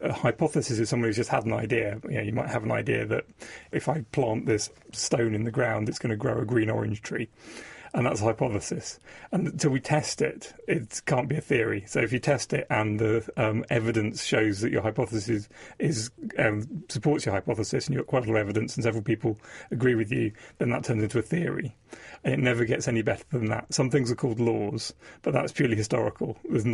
A 0.00 0.12
hypothesis 0.12 0.78
is 0.78 0.88
someone 0.88 1.08
who's 1.08 1.16
just 1.16 1.30
had 1.30 1.44
an 1.44 1.52
idea. 1.52 2.00
You, 2.04 2.16
know, 2.16 2.22
you 2.22 2.32
might 2.32 2.48
have 2.48 2.64
an 2.64 2.72
idea 2.72 3.06
that 3.06 3.24
if 3.70 3.88
I 3.88 4.04
plant 4.12 4.46
this 4.46 4.70
stone 4.92 5.34
in 5.34 5.44
the 5.44 5.50
ground, 5.50 5.88
it's 5.88 5.98
going 5.98 6.10
to 6.10 6.16
grow 6.16 6.40
a 6.40 6.44
green 6.44 6.70
orange 6.70 7.02
tree. 7.02 7.28
And 7.94 8.06
that's 8.06 8.22
a 8.22 8.24
hypothesis. 8.24 8.98
And 9.32 9.46
until 9.48 9.70
we 9.70 9.80
test 9.80 10.22
it, 10.22 10.54
it 10.66 11.02
can't 11.04 11.28
be 11.28 11.36
a 11.36 11.42
theory. 11.42 11.84
So 11.86 12.00
if 12.00 12.10
you 12.12 12.18
test 12.18 12.54
it 12.54 12.66
and 12.70 12.98
the 12.98 13.28
um, 13.36 13.66
evidence 13.68 14.24
shows 14.24 14.60
that 14.62 14.72
your 14.72 14.80
hypothesis 14.80 15.48
is 15.78 16.10
um, 16.38 16.84
supports 16.88 17.26
your 17.26 17.34
hypothesis, 17.34 17.86
and 17.86 17.94
you've 17.94 18.06
got 18.06 18.10
quite 18.10 18.24
a 18.24 18.26
lot 18.28 18.40
of 18.40 18.48
evidence, 18.48 18.76
and 18.76 18.84
several 18.84 19.02
people 19.02 19.38
agree 19.70 19.94
with 19.94 20.10
you, 20.10 20.32
then 20.56 20.70
that 20.70 20.84
turns 20.84 21.02
into 21.02 21.18
a 21.18 21.22
theory. 21.22 21.76
And 22.24 22.32
it 22.32 22.40
never 22.40 22.64
gets 22.64 22.88
any 22.88 23.02
better 23.02 23.24
than 23.30 23.46
that. 23.46 23.72
Some 23.74 23.90
things 23.90 24.10
are 24.10 24.16
called 24.16 24.40
laws, 24.40 24.94
but 25.20 25.34
that's 25.34 25.52
purely 25.52 25.76
historical. 25.76 26.38
There's 26.48 26.64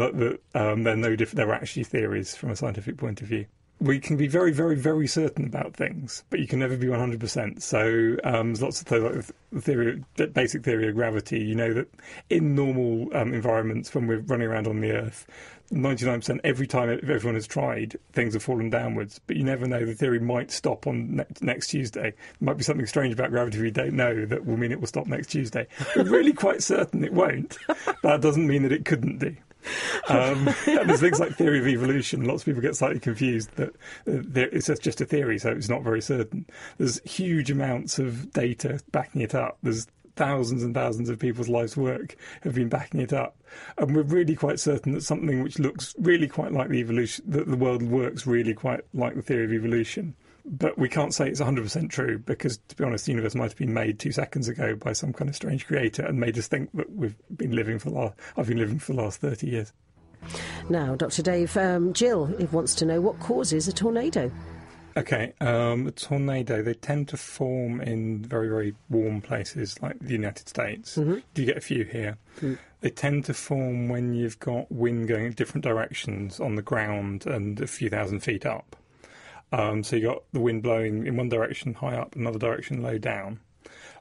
um, 0.54 0.84
they're 0.84 0.96
no 0.96 1.16
different. 1.16 1.36
They're 1.36 1.52
actually 1.52 1.84
theories 1.84 2.36
from 2.36 2.50
a 2.50 2.56
scientific 2.56 2.96
point 2.96 3.22
of 3.22 3.28
view 3.28 3.46
we 3.80 4.00
can 4.00 4.16
be 4.16 4.26
very, 4.26 4.52
very, 4.52 4.74
very 4.74 5.06
certain 5.06 5.46
about 5.46 5.74
things, 5.74 6.24
but 6.30 6.40
you 6.40 6.46
can 6.46 6.58
never 6.58 6.76
be 6.76 6.86
100%. 6.86 7.62
So 7.62 8.16
um, 8.24 8.48
there's 8.48 8.62
lots 8.62 8.80
of 8.80 8.88
th- 8.88 9.02
like 9.02 9.24
the 9.52 9.60
theory, 9.60 10.04
the 10.16 10.26
basic 10.26 10.64
theory 10.64 10.88
of 10.88 10.96
gravity. 10.96 11.40
You 11.40 11.54
know 11.54 11.72
that 11.74 11.88
in 12.28 12.54
normal 12.54 13.08
um, 13.16 13.32
environments, 13.32 13.94
when 13.94 14.06
we're 14.06 14.18
running 14.20 14.48
around 14.48 14.66
on 14.66 14.80
the 14.80 14.90
Earth, 14.90 15.26
99% 15.70 16.40
every 16.44 16.66
time 16.66 16.90
everyone 16.90 17.34
has 17.34 17.46
tried, 17.46 17.96
things 18.12 18.34
have 18.34 18.42
fallen 18.42 18.70
downwards. 18.70 19.20
But 19.26 19.36
you 19.36 19.44
never 19.44 19.66
know. 19.66 19.84
The 19.84 19.94
theory 19.94 20.18
might 20.18 20.50
stop 20.50 20.86
on 20.86 21.16
ne- 21.16 21.26
next 21.40 21.68
Tuesday. 21.68 22.12
There 22.12 22.14
might 22.40 22.56
be 22.56 22.64
something 22.64 22.86
strange 22.86 23.12
about 23.12 23.30
gravity 23.30 23.60
we 23.60 23.70
don't 23.70 23.94
know 23.94 24.24
that 24.26 24.44
will 24.44 24.56
mean 24.56 24.72
it 24.72 24.80
will 24.80 24.86
stop 24.86 25.06
next 25.06 25.28
Tuesday. 25.28 25.68
We're 25.94 26.04
really 26.04 26.32
quite 26.32 26.62
certain 26.62 27.04
it 27.04 27.12
won't. 27.12 27.56
That 28.02 28.20
doesn't 28.20 28.46
mean 28.46 28.62
that 28.62 28.72
it 28.72 28.84
couldn't 28.84 29.18
do. 29.18 29.36
Um, 30.08 30.48
and 30.66 30.88
there's 30.88 31.00
things 31.00 31.20
like 31.20 31.34
theory 31.34 31.58
of 31.58 31.66
evolution. 31.66 32.24
Lots 32.24 32.42
of 32.42 32.46
people 32.46 32.62
get 32.62 32.76
slightly 32.76 33.00
confused 33.00 33.50
that 33.56 33.70
uh, 34.06 34.22
it's 34.34 34.66
just- 34.66 35.00
a 35.00 35.04
theory, 35.04 35.38
so 35.38 35.50
it's 35.50 35.68
not 35.68 35.82
very 35.82 36.00
certain. 36.00 36.46
There's 36.78 37.00
huge 37.02 37.50
amounts 37.50 37.98
of 37.98 38.32
data 38.32 38.80
backing 38.90 39.20
it 39.20 39.34
up. 39.34 39.58
There's 39.62 39.86
thousands 40.16 40.64
and 40.64 40.74
thousands 40.74 41.08
of 41.08 41.18
people's 41.18 41.48
lives' 41.48 41.76
work 41.76 42.16
have 42.42 42.54
been 42.54 42.68
backing 42.68 43.00
it 43.00 43.12
up, 43.12 43.36
and 43.76 43.94
we're 43.94 44.02
really 44.02 44.34
quite 44.34 44.58
certain 44.58 44.92
that 44.94 45.02
something 45.02 45.42
which 45.42 45.58
looks 45.58 45.94
really 45.98 46.26
quite 46.26 46.52
like 46.52 46.68
the 46.68 46.78
evolution, 46.80 47.24
that 47.28 47.46
the 47.46 47.56
world 47.56 47.82
works 47.82 48.26
really 48.26 48.54
quite 48.54 48.80
like 48.94 49.14
the 49.14 49.22
theory 49.22 49.44
of 49.44 49.52
evolution. 49.52 50.14
But 50.44 50.78
we 50.78 50.88
can't 50.88 51.12
say 51.12 51.28
it's 51.28 51.40
100% 51.40 51.90
true 51.90 52.18
because, 52.18 52.58
to 52.68 52.76
be 52.76 52.84
honest, 52.84 53.06
the 53.06 53.12
universe 53.12 53.34
might 53.34 53.50
have 53.50 53.56
been 53.56 53.74
made 53.74 53.98
two 53.98 54.12
seconds 54.12 54.48
ago 54.48 54.74
by 54.74 54.92
some 54.92 55.12
kind 55.12 55.28
of 55.28 55.36
strange 55.36 55.66
creator 55.66 56.04
and 56.04 56.18
made 56.18 56.38
us 56.38 56.48
think 56.48 56.70
that 56.74 56.90
we've 56.94 57.16
been 57.36 57.54
living 57.54 57.78
for 57.78 57.90
the 57.90 57.96
last, 57.96 58.14
I've 58.36 58.48
been 58.48 58.58
living 58.58 58.78
for 58.78 58.94
the 58.94 59.02
last 59.02 59.20
30 59.20 59.46
years. 59.46 59.72
Now, 60.68 60.96
Dr. 60.96 61.22
Dave, 61.22 61.56
um, 61.56 61.92
Jill 61.92 62.26
wants 62.50 62.74
to 62.76 62.84
know 62.84 63.00
what 63.00 63.20
causes 63.20 63.68
a 63.68 63.72
tornado. 63.72 64.30
Okay, 64.96 65.32
um, 65.40 65.86
a 65.86 65.92
tornado, 65.92 66.60
they 66.60 66.74
tend 66.74 67.08
to 67.08 67.16
form 67.16 67.80
in 67.80 68.24
very, 68.24 68.48
very 68.48 68.74
warm 68.90 69.20
places 69.20 69.80
like 69.80 69.96
the 70.00 70.12
United 70.12 70.48
States. 70.48 70.96
Do 70.96 71.22
you 71.36 71.46
get 71.46 71.56
a 71.56 71.60
few 71.60 71.84
here? 71.84 72.18
They 72.80 72.90
tend 72.90 73.24
to 73.26 73.34
form 73.34 73.88
when 73.88 74.12
you've 74.14 74.40
got 74.40 74.70
wind 74.72 75.06
going 75.06 75.26
in 75.26 75.32
different 75.32 75.62
directions 75.62 76.40
on 76.40 76.56
the 76.56 76.62
ground 76.62 77.26
and 77.26 77.60
a 77.60 77.66
few 77.66 77.88
thousand 77.88 78.20
feet 78.20 78.44
up. 78.44 78.76
Um, 79.52 79.82
so 79.82 79.96
you 79.96 80.02
got 80.08 80.22
the 80.32 80.40
wind 80.40 80.62
blowing 80.62 81.06
in 81.06 81.16
one 81.16 81.28
direction 81.28 81.74
high 81.74 81.96
up, 81.96 82.14
another 82.16 82.38
direction 82.38 82.82
low 82.82 82.98
down. 82.98 83.40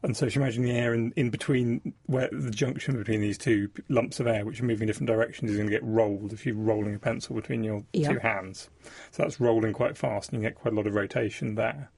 And 0.04 0.16
so 0.16 0.26
if 0.28 0.36
you 0.36 0.42
imagine 0.42 0.64
the 0.64 0.72
air 0.72 0.94
in, 0.94 1.12
in 1.16 1.30
between, 1.30 1.94
where 2.06 2.30
the 2.32 2.52
junction 2.52 2.98
between 2.98 3.20
these 3.22 3.38
two 3.38 3.70
lumps 3.90 4.20
of 4.20 4.28
air, 4.28 4.46
which 4.46 4.60
are 4.62 4.66
moving 4.66 4.84
in 4.84 4.88
different 4.88 5.08
directions, 5.08 5.50
is 5.50 5.58
going 5.58 5.70
to 5.70 5.76
get 5.76 5.84
rolled 5.84 6.34
if 6.34 6.46
you're 6.46 6.56
rolling 6.56 6.94
a 6.96 7.00
pencil 7.00 7.36
between 7.36 7.64
your 7.64 7.84
Yeah. 7.94 8.10
two 8.14 8.20
hands. 8.20 8.70
So 9.12 9.24
that's 9.24 9.40
rolling 9.40 9.74
quite 9.74 9.98
fast, 9.98 10.32
and 10.32 10.42
you 10.42 10.48
get 10.48 10.56
quite 10.56 10.74
a 10.74 10.78
lot 10.78 10.86
of 10.88 10.94
rotation 10.94 11.56
there. 11.56 11.90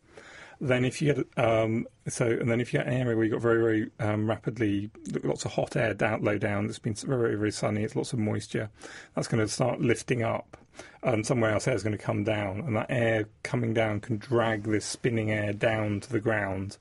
Then 0.61 0.83
if 0.83 1.01
you 1.01 1.13
get 1.13 1.25
um, 1.37 1.87
so, 2.07 2.25
and 2.25 2.49
then 2.49 2.59
if 2.59 2.73
you 2.73 2.79
get 2.79 2.87
an 2.87 2.93
area 2.93 3.15
where 3.15 3.23
you've 3.23 3.33
got 3.33 3.41
very, 3.41 3.61
very 3.61 3.91
um, 3.99 4.29
rapidly 4.29 4.91
lots 5.23 5.45
of 5.45 5.53
hot 5.53 5.75
air 5.75 5.93
down, 5.93 6.23
low 6.23 6.37
down, 6.37 6.65
it's 6.65 6.79
been 6.79 6.93
very, 6.93 7.17
very, 7.17 7.35
very 7.35 7.51
sunny, 7.51 7.83
it's 7.83 7.95
lots 7.95 8.13
of 8.13 8.19
moisture, 8.19 8.69
that's 9.15 9.27
going 9.27 9.45
to 9.45 9.47
start 9.47 9.79
lifting 9.79 10.21
up, 10.21 10.57
and 11.03 11.25
somewhere 11.25 11.51
else 11.51 11.67
air 11.67 11.75
is 11.75 11.83
going 11.83 11.97
to 11.97 12.03
come 12.03 12.23
down, 12.23 12.59
and 12.59 12.75
that 12.75 12.87
air 12.89 13.25
coming 13.43 13.73
down 13.73 14.01
can 14.01 14.17
drag 14.17 14.63
this 14.63 14.85
spinning 14.85 15.31
air 15.31 15.53
down 15.53 16.01
to 16.01 16.11
the 16.11 16.19
ground. 16.19 16.77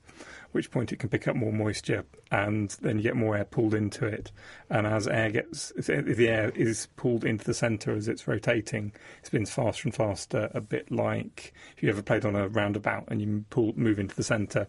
Which 0.51 0.71
point 0.71 0.91
it 0.91 0.97
can 0.97 1.09
pick 1.09 1.27
up 1.27 1.35
more 1.35 1.53
moisture, 1.53 2.05
and 2.31 2.69
then 2.81 2.97
you 2.97 3.03
get 3.03 3.15
more 3.15 3.37
air 3.37 3.45
pulled 3.45 3.75
into 3.75 4.07
it. 4.07 4.31
And 4.69 4.87
as 4.87 5.07
air 5.07 5.29
gets, 5.29 5.71
if 5.77 5.85
the 5.85 6.27
air 6.27 6.49
is 6.55 6.87
pulled 6.95 7.23
into 7.23 7.45
the 7.45 7.53
centre 7.53 7.93
as 7.93 8.07
it's 8.07 8.27
rotating, 8.27 8.91
it 9.19 9.27
spins 9.27 9.51
faster 9.51 9.87
and 9.87 9.95
faster. 9.95 10.49
A 10.55 10.61
bit 10.61 10.89
like 10.91 11.53
if 11.77 11.83
you 11.83 11.89
ever 11.89 12.01
played 12.01 12.25
on 12.25 12.35
a 12.35 12.47
roundabout 12.47 13.05
and 13.09 13.21
you 13.21 13.45
pull, 13.51 13.73
move 13.77 13.99
into 13.99 14.15
the 14.15 14.23
centre, 14.23 14.67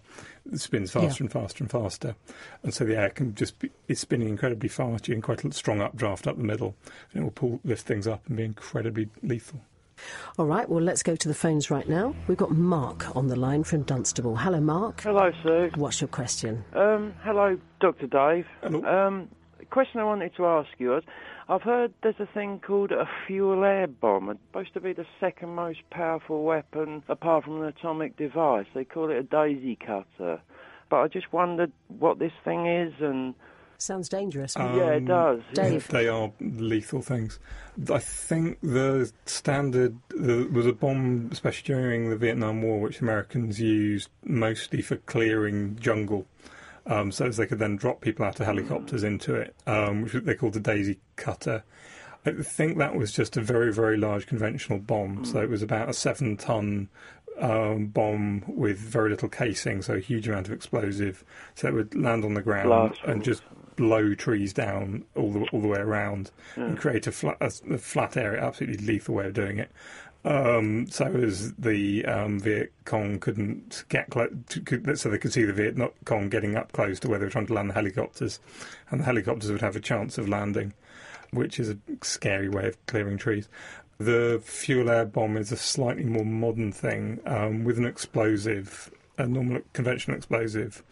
it 0.53 0.61
spins 0.61 0.91
faster 0.93 1.23
Yeah. 1.25 1.27
and 1.27 1.33
faster 1.33 1.65
and 1.65 1.71
faster. 1.71 2.15
And 2.63 2.75
so 2.75 2.85
the 2.85 2.97
air 2.99 3.11
can 3.11 3.35
just 3.35 3.59
be 3.59 3.71
is 3.89 4.01
spinning 4.01 4.29
incredibly 4.29 4.69
fast. 4.69 5.09
You're 5.09 5.17
in 5.17 5.23
quite 5.23 5.45
a 5.45 5.53
strong 5.53 5.81
updraft 5.81 6.27
up 6.27 6.37
the 6.37 6.45
middle, 6.45 6.77
and 7.13 7.23
it 7.23 7.25
will 7.25 7.31
pull 7.31 7.61
lift 7.65 7.87
things 7.87 8.07
up 8.07 8.27
and 8.27 8.37
be 8.37 8.45
incredibly 8.45 9.09
lethal. 9.23 9.63
All 10.39 10.47
right, 10.47 10.69
well, 10.69 10.83
let's 10.83 11.03
go 11.03 11.17
to 11.17 11.29
the 11.29 11.35
phones 11.35 11.71
right 11.71 11.89
now. 11.89 12.15
We've 12.29 12.39
got 12.39 12.51
Mark 12.53 13.15
on 13.17 13.29
the 13.29 13.37
line 13.37 13.65
from 13.65 13.83
Dunstable. 13.83 14.37
Hello, 14.37 14.61
Mark. 14.61 15.01
Hello, 15.03 15.31
Sue. 15.43 15.71
What's 15.75 16.01
your 16.01 16.09
question? 16.09 16.65
Um, 16.73 17.15
hello, 17.23 17.59
Dr. 17.81 18.07
Dave. 18.07 18.47
Hello. 18.63 18.85
Um, 18.85 19.29
the 19.59 19.67
question 19.67 20.01
I 20.01 20.05
wanted 20.05 20.35
to 20.37 20.47
ask 20.47 20.69
you 20.79 20.91
was, 20.91 21.03
I've 21.49 21.63
heard 21.63 21.93
there's 22.03 22.21
a 22.21 22.27
thing 22.33 22.61
called 22.65 22.93
a 22.93 23.09
fuel 23.27 23.65
air 23.65 23.89
bomb. 23.89 24.31
It's 24.31 24.41
supposed 24.47 24.73
to 24.75 24.81
be 24.81 24.93
the 24.93 25.07
second 25.19 25.51
most 25.51 25.81
powerful 25.91 26.45
weapon 26.45 27.03
apart 27.09 27.45
from 27.45 27.61
an 27.61 27.67
atomic 27.67 28.17
device. 28.17 28.67
They 28.73 28.85
call 28.85 29.11
it 29.11 29.17
a 29.17 29.23
daisy 29.25 29.77
cutter. 29.77 30.41
But 30.89 30.97
I 30.97 31.09
just 31.09 31.33
wondered 31.33 31.73
what 31.89 32.21
this 32.21 32.33
thing 32.45 32.67
is 32.67 32.93
and 33.01 33.35
Sounds 33.81 34.09
dangerous. 34.09 34.55
yeah, 34.59 34.91
it 34.91 34.97
Um, 34.99 35.05
does. 35.07 35.43
Dave. 35.55 35.89
They 35.89 36.07
are 36.09 36.31
lethal 36.41 37.03
things. 37.03 37.39
I 37.91 37.99
think 37.99 38.59
the 38.63 39.11
standard 39.25 39.97
there 40.11 40.45
was 40.49 40.67
a 40.67 40.73
bomb, 40.73 41.29
especially 41.33 41.75
during 41.75 42.11
the 42.11 42.17
Vietnam 42.17 42.61
War, 42.63 42.79
which 42.81 43.01
Americans 43.01 43.59
used 43.61 44.11
mostly 44.25 44.83
for 44.83 44.97
clearing 44.97 45.77
jungle, 45.81 46.27
um, 46.87 47.11
so 47.11 47.27
as 47.27 47.37
they 47.39 47.47
could 47.47 47.59
then 47.59 47.77
drop 47.77 48.01
people 48.03 48.25
out 48.27 48.39
of 48.39 48.45
helicopters 48.47 49.03
into 49.03 49.35
it, 49.35 49.55
um, 49.67 50.03
which 50.03 50.13
they 50.13 50.35
called 50.35 50.53
the 50.53 50.61
Daisy 50.61 50.99
Cutter. 51.17 51.63
I 52.27 52.33
think 52.33 52.77
that 52.77 52.95
was 52.97 53.13
just 53.13 53.39
a 53.39 53.41
very, 53.41 53.73
very 53.73 53.97
large 53.97 54.27
conventional 54.27 54.79
bomb. 54.79 55.25
So 55.25 55.41
it 55.41 55.49
was 55.49 55.63
about 55.63 55.89
a 55.89 55.95
seven-ton 55.95 56.91
um, 57.41 57.87
bomb 57.87 58.45
with 58.47 58.77
very 58.77 59.09
little 59.09 59.31
casing, 59.31 59.81
so 59.81 59.95
a 59.95 60.01
huge 60.01 60.29
amount 60.29 60.47
of 60.49 60.53
explosive. 60.53 61.25
So 61.55 61.69
it 61.69 61.73
would 61.75 61.95
land 61.95 62.27
on 62.27 62.35
the 62.35 62.43
ground 62.43 62.69
Blast 62.69 63.01
and 63.07 63.25
just 63.25 63.43
blow 63.77 64.15
trees 64.15 64.53
down 64.53 65.05
all 65.17 65.33
the 65.33 65.41
all 65.53 65.61
the 65.61 65.69
way 65.69 65.79
around 65.79 66.31
and 66.57 66.79
create 66.79 67.07
a 67.07 67.13
flat, 67.13 67.37
a, 67.41 67.53
a 67.73 67.79
flat 67.79 68.17
area. 68.17 68.43
Absolutely 68.43 68.85
lethal 68.85 69.15
way 69.15 69.27
of 69.27 69.35
doing 69.35 69.59
it. 69.59 69.71
Um, 70.23 70.87
so 70.89 71.07
as 71.07 71.55
the 71.55 72.05
um, 72.05 72.41
Viet 72.41 72.73
Cong 72.85 73.19
couldn't 73.19 73.85
get 73.89 74.11
close, 74.11 74.31
so 74.97 75.09
they 75.09 75.17
could 75.19 75.33
see 75.33 75.45
the 75.45 75.53
Viet 75.53 75.77
Cong 76.05 76.29
getting 76.29 76.57
up 76.57 76.73
close 76.73 77.01
to 77.01 77.09
where 77.09 77.19
they 77.19 77.25
were 77.25 77.31
trying 77.31 77.47
to 77.47 77.55
land 77.55 77.71
the 77.71 77.75
helicopters, 77.75 78.39
and 78.91 79.01
the 79.01 79.05
helicopters 79.05 79.51
would 79.51 79.63
have 79.63 79.77
a 79.77 79.81
chance 79.81 80.19
of 80.19 80.29
landing, 80.29 80.75
which 81.31 81.59
is 81.59 81.71
a 81.71 81.79
scary 82.03 82.51
way 82.51 82.69
of 82.69 82.87
clearing 82.87 83.17
trees. 83.17 83.49
The 83.97 84.41
fuel 84.45 84.91
air 84.91 85.07
bomb 85.07 85.37
is 85.37 85.53
a 85.53 85.57
slightly 85.57 86.05
more 86.05 86.25
modern 86.25 86.73
thing 86.73 87.21
um, 87.27 87.65
with 87.65 87.79
an 87.79 87.87
explosive, 87.87 88.91
a 89.17 89.27
normal 89.27 89.63
conventional 89.73 90.17
explosive, 90.17 90.83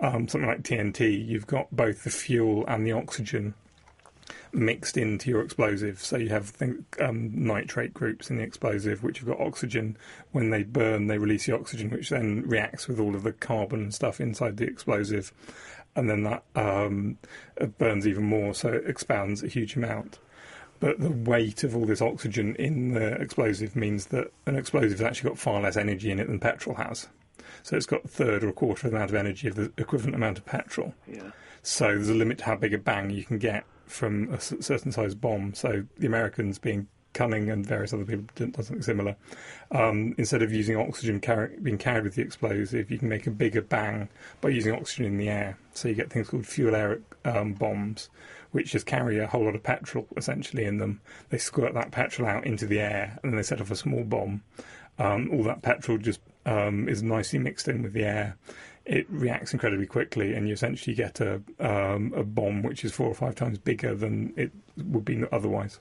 um, 0.00 0.28
something 0.28 0.48
like 0.48 0.62
TNT. 0.62 1.26
You've 1.26 1.46
got 1.46 1.74
both 1.74 2.04
the 2.04 2.10
fuel 2.10 2.64
and 2.66 2.86
the 2.86 2.92
oxygen 2.92 3.54
mixed 4.52 4.96
into 4.96 5.30
your 5.30 5.42
explosive. 5.42 6.00
So 6.00 6.16
you 6.16 6.28
have 6.30 6.48
think, 6.48 7.00
um, 7.00 7.30
nitrate 7.34 7.94
groups 7.94 8.30
in 8.30 8.38
the 8.38 8.42
explosive, 8.42 9.02
which 9.02 9.18
have 9.18 9.28
got 9.28 9.40
oxygen. 9.40 9.96
When 10.32 10.50
they 10.50 10.62
burn, 10.62 11.06
they 11.06 11.18
release 11.18 11.46
the 11.46 11.54
oxygen, 11.54 11.90
which 11.90 12.10
then 12.10 12.42
reacts 12.46 12.88
with 12.88 12.98
all 12.98 13.14
of 13.14 13.22
the 13.22 13.32
carbon 13.32 13.80
and 13.80 13.94
stuff 13.94 14.20
inside 14.20 14.56
the 14.56 14.66
explosive, 14.66 15.32
and 15.94 16.08
then 16.08 16.24
that 16.24 16.42
um, 16.54 17.18
burns 17.78 18.06
even 18.06 18.24
more, 18.24 18.54
so 18.54 18.68
it 18.72 18.88
expands 18.88 19.42
a 19.42 19.48
huge 19.48 19.76
amount. 19.76 20.18
But 20.78 20.98
the 20.98 21.10
weight 21.10 21.62
of 21.62 21.76
all 21.76 21.84
this 21.84 22.00
oxygen 22.00 22.56
in 22.56 22.94
the 22.94 23.12
explosive 23.20 23.76
means 23.76 24.06
that 24.06 24.32
an 24.46 24.56
explosive 24.56 24.98
has 24.98 25.02
actually 25.02 25.30
got 25.30 25.38
far 25.38 25.60
less 25.60 25.76
energy 25.76 26.10
in 26.10 26.18
it 26.18 26.26
than 26.26 26.40
petrol 26.40 26.76
has. 26.76 27.06
So 27.62 27.76
it's 27.76 27.86
got 27.86 28.04
a 28.04 28.08
third 28.08 28.44
or 28.44 28.48
a 28.48 28.52
quarter 28.52 28.86
of 28.86 28.92
the 28.92 28.96
amount 28.96 29.10
of 29.10 29.16
energy 29.16 29.48
of 29.48 29.54
the 29.54 29.72
equivalent 29.78 30.14
amount 30.14 30.38
of 30.38 30.46
petrol. 30.46 30.94
Yeah. 31.06 31.30
So 31.62 31.86
there's 31.86 32.08
a 32.08 32.14
limit 32.14 32.38
to 32.38 32.44
how 32.44 32.56
big 32.56 32.74
a 32.74 32.78
bang 32.78 33.10
you 33.10 33.24
can 33.24 33.38
get 33.38 33.64
from 33.86 34.32
a 34.32 34.40
certain 34.40 34.92
size 34.92 35.14
bomb. 35.14 35.54
So 35.54 35.84
the 35.98 36.06
Americans, 36.06 36.58
being 36.58 36.86
cunning 37.12 37.50
and 37.50 37.66
various 37.66 37.92
other 37.92 38.04
people 38.04 38.24
did 38.36 38.54
something 38.54 38.82
similar, 38.82 39.16
um, 39.72 40.14
instead 40.16 40.42
of 40.42 40.52
using 40.52 40.76
oxygen 40.76 41.20
carry, 41.20 41.56
being 41.60 41.78
carried 41.78 42.04
with 42.04 42.14
the 42.14 42.22
explosive, 42.22 42.90
you 42.90 42.98
can 42.98 43.08
make 43.08 43.26
a 43.26 43.30
bigger 43.30 43.60
bang 43.60 44.08
by 44.40 44.48
using 44.48 44.72
oxygen 44.72 45.06
in 45.06 45.16
the 45.16 45.28
air. 45.28 45.58
So 45.74 45.88
you 45.88 45.94
get 45.94 46.10
things 46.10 46.28
called 46.28 46.46
fuel 46.46 46.74
air 46.74 47.00
um, 47.24 47.54
bombs, 47.54 48.08
which 48.52 48.72
just 48.72 48.86
carry 48.86 49.18
a 49.18 49.26
whole 49.26 49.44
lot 49.44 49.54
of 49.54 49.62
petrol 49.62 50.06
essentially 50.16 50.64
in 50.64 50.78
them. 50.78 51.00
They 51.28 51.38
squirt 51.38 51.74
that 51.74 51.90
petrol 51.90 52.28
out 52.28 52.46
into 52.46 52.66
the 52.66 52.80
air 52.80 53.18
and 53.22 53.32
then 53.32 53.36
they 53.36 53.42
set 53.42 53.60
off 53.60 53.70
a 53.70 53.76
small 53.76 54.04
bomb. 54.04 54.42
Um, 54.98 55.30
all 55.32 55.42
that 55.44 55.62
petrol 55.62 55.98
just 55.98 56.20
um, 56.46 56.88
is 56.88 57.02
nicely 57.02 57.38
mixed 57.38 57.68
in 57.68 57.82
with 57.82 57.92
the 57.92 58.04
air. 58.04 58.36
It 58.84 59.06
reacts 59.10 59.52
incredibly 59.52 59.86
quickly, 59.86 60.34
and 60.34 60.48
you 60.48 60.54
essentially 60.54 60.96
get 60.96 61.20
a 61.20 61.42
um, 61.60 62.12
a 62.14 62.24
bomb 62.24 62.62
which 62.62 62.84
is 62.84 62.92
four 62.92 63.06
or 63.06 63.14
five 63.14 63.34
times 63.34 63.58
bigger 63.58 63.94
than 63.94 64.32
it 64.36 64.50
would 64.76 65.04
be 65.04 65.22
otherwise. 65.30 65.78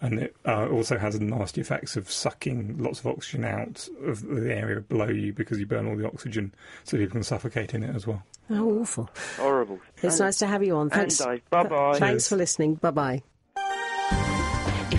And 0.00 0.18
it 0.18 0.36
uh, 0.44 0.66
also 0.66 0.98
has 0.98 1.20
nasty 1.20 1.60
effects 1.60 1.96
of 1.96 2.10
sucking 2.10 2.78
lots 2.78 2.98
of 2.98 3.06
oxygen 3.06 3.44
out 3.44 3.88
of 4.04 4.26
the 4.26 4.52
area 4.52 4.80
below 4.80 5.06
you 5.08 5.32
because 5.32 5.60
you 5.60 5.66
burn 5.66 5.86
all 5.86 5.96
the 5.96 6.06
oxygen, 6.06 6.52
so 6.82 6.96
people 6.96 7.12
can 7.12 7.22
suffocate 7.22 7.72
in 7.72 7.84
it 7.84 7.94
as 7.94 8.04
well. 8.04 8.24
Oh, 8.50 8.80
awful. 8.80 9.08
Horrible. 9.36 9.78
It's 10.02 10.18
nice 10.18 10.38
to 10.38 10.48
have 10.48 10.64
you 10.64 10.74
on. 10.76 10.90
Thanks. 10.90 11.22
Bye-bye. 11.50 11.98
Thanks 12.00 12.28
for 12.28 12.36
listening. 12.36 12.74
Bye 12.74 12.90
bye. 12.90 13.22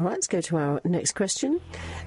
All 0.00 0.06
right, 0.06 0.14
let's 0.14 0.26
go 0.26 0.40
to 0.40 0.56
our 0.56 0.80
next 0.82 1.12
question. 1.12 1.60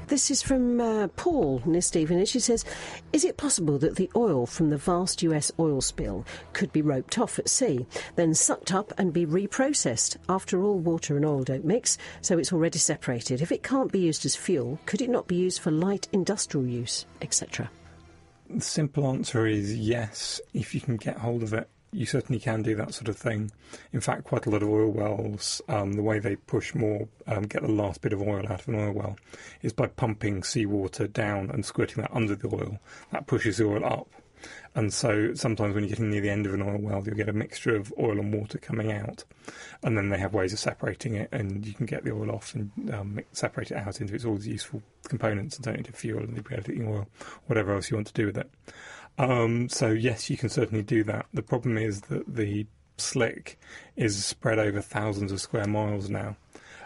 This 0.08 0.30
is 0.30 0.42
from 0.42 0.82
uh, 0.82 1.08
Paul 1.16 1.62
near 1.66 1.80
Stevenage. 1.80 2.28
She 2.28 2.42
says, 2.42 2.66
Is 3.14 3.24
it 3.24 3.38
possible 3.38 3.78
that 3.80 3.96
the 3.96 4.12
oil 4.14 4.46
from 4.46 4.70
the 4.70 4.78
vast 4.78 5.24
US 5.24 5.54
oil 5.58 5.80
spill 5.80 6.26
could 6.52 6.74
be 6.74 6.82
roped 6.82 7.18
off 7.18 7.40
at 7.40 7.48
sea, 7.48 7.86
then 8.18 8.34
sucked 8.34 8.74
up 8.74 8.92
and 8.98 9.14
be 9.14 9.26
reprocessed? 9.26 10.18
After 10.28 10.62
all, 10.64 10.80
water 10.80 11.16
and 11.16 11.26
oil 11.26 11.44
don't 11.44 11.64
mix, 11.64 11.98
so 12.20 12.38
it's 12.38 12.52
already 12.52 12.78
separated. 12.78 13.42
If 13.42 13.54
it 13.54 13.64
can't 13.64 13.92
be 13.92 14.00
used 14.00 14.26
as 14.26 14.36
fuel, 14.36 14.80
could 14.86 15.02
it 15.02 15.10
not 15.10 15.28
be 15.28 15.38
used 15.38 15.62
for 15.62 15.72
light 15.72 16.10
industrial 16.12 16.68
use, 16.68 17.06
etc.? 17.22 17.70
The 18.50 18.60
simple 18.60 19.08
answer 19.08 19.48
is 19.48 19.74
yes, 19.78 20.42
if 20.54 20.76
you 20.76 20.82
can 20.82 20.98
get 20.98 21.18
hold 21.18 21.42
of 21.42 21.54
it. 21.54 21.70
You 21.92 22.06
certainly 22.06 22.40
can 22.40 22.64
do 22.64 22.76
that 22.76 22.94
sort 22.94 23.08
of 23.08 23.18
thing. 23.18 23.52
In 23.94 24.02
fact, 24.02 24.26
quite 24.26 24.46
a 24.46 24.50
lot 24.50 24.62
of 24.62 24.70
oil 24.70 24.90
wells, 24.90 25.62
um, 25.70 25.94
the 25.94 26.04
way 26.04 26.20
they 26.20 26.36
push 26.36 26.76
more, 26.76 27.08
um, 27.28 27.44
get 27.44 27.62
the 27.62 27.72
last 27.72 28.02
bit 28.02 28.14
of 28.14 28.22
oil 28.22 28.46
out 28.50 28.62
of 28.62 28.68
an 28.68 28.76
oil 28.76 28.92
well, 28.92 29.18
is 29.62 29.74
by 29.74 29.88
pumping 29.88 30.44
seawater 30.44 31.08
down 31.08 31.50
and 31.50 31.66
squirting 31.66 32.02
that 32.02 32.14
under 32.14 32.36
the 32.36 32.48
oil. 32.54 32.80
That 33.12 33.28
pushes 33.28 33.58
the 33.58 33.68
oil 33.68 33.86
up. 33.86 34.10
And 34.76 34.94
so 34.94 35.34
sometimes 35.34 35.74
when 35.74 35.84
you're 35.84 35.90
getting 35.90 36.12
near 36.12 36.22
the 36.22 36.30
end 36.30 36.46
of 36.46 36.54
an 36.54 36.62
oil 36.62 36.78
well, 36.80 37.04
you'll 37.04 37.16
get 37.16 37.30
a 37.30 37.34
mixture 37.34 37.76
of 37.76 37.92
oil 37.98 38.20
and 38.20 38.32
water 38.32 38.60
coming 38.60 38.92
out. 38.92 39.24
And 39.82 39.98
then 39.98 40.10
they 40.10 40.20
have 40.20 40.34
ways 40.34 40.54
of 40.54 40.60
separating 40.60 41.16
it, 41.16 41.30
and 41.32 41.66
you 41.66 41.74
can 41.74 41.86
get 41.86 42.04
the 42.04 42.12
oil 42.12 42.32
off 42.32 42.54
and 42.54 42.94
um, 42.94 43.20
separate 43.32 43.72
it 43.72 43.78
out 43.78 44.00
into 44.00 44.14
its 44.14 44.26
all 44.26 44.36
these 44.36 44.48
useful 44.48 44.84
components 45.08 45.56
and 45.56 45.66
turn 45.66 45.76
it 45.76 45.80
into 45.80 45.94
fuel 45.94 46.20
and 46.20 46.36
lubricating 46.36 46.88
oil, 46.88 47.08
whatever 47.48 47.74
else 47.74 47.90
you 47.90 47.98
want 47.98 48.08
to 48.08 48.14
do 48.14 48.28
with 48.28 48.38
it. 48.38 48.52
Um, 49.18 49.70
so 49.70 49.90
yes, 49.90 50.30
you 50.30 50.38
can 50.38 50.50
certainly 50.50 50.84
do 50.84 51.04
that. 51.06 51.26
The 51.34 51.42
problem 51.42 51.78
is 51.78 52.02
that 52.02 52.24
the 52.28 52.68
slick 52.98 53.60
is 53.96 54.24
spread 54.24 54.60
over 54.60 54.82
thousands 54.82 55.32
of 55.32 55.42
square 55.42 55.68
miles 55.68 56.10
now, 56.10 56.36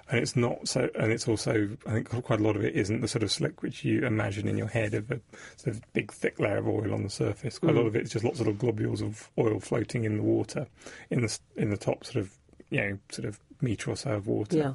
and 0.10 0.20
it's 0.20 0.36
not 0.36 0.68
so. 0.68 0.90
And 0.98 1.12
it's 1.12 1.28
also, 1.28 1.70
I 1.86 1.92
think, 1.92 2.10
quite 2.24 2.40
a 2.40 2.44
lot 2.44 2.56
of 2.56 2.64
it 2.64 2.76
isn't 2.76 3.02
the 3.02 3.08
sort 3.08 3.24
of 3.24 3.32
slick 3.32 3.62
which 3.62 3.84
you 3.84 4.06
imagine 4.06 4.48
in 4.48 4.58
your 4.58 4.68
head 4.68 4.94
of 4.94 5.12
a 5.12 5.20
sort 5.58 5.76
of 5.76 5.94
big 5.94 6.12
thick 6.12 6.40
layer 6.40 6.58
of 6.58 6.68
oil 6.68 6.94
on 6.94 7.04
the 7.04 7.10
surface. 7.10 7.60
Quite 7.60 7.76
a 7.76 7.78
lot 7.78 7.88
of 7.88 7.96
it 7.96 8.04
is 8.04 8.12
just 8.12 8.26
lots 8.26 8.40
of 8.40 8.48
little 8.48 8.60
globules 8.60 9.02
of 9.02 9.30
oil 9.38 9.60
floating 9.60 10.06
in 10.06 10.18
the 10.18 10.24
water, 10.24 10.68
in 11.10 11.22
the 11.22 11.40
in 11.56 11.70
the 11.70 11.78
top 11.78 12.06
sort 12.06 12.18
of 12.18 12.38
you 12.70 12.82
know 12.82 12.98
sort 13.10 13.28
of 13.28 13.40
meter 13.62 13.92
or 13.92 13.96
so 13.96 14.12
of 14.14 14.28
water. 14.28 14.58
Yeah. 14.58 14.74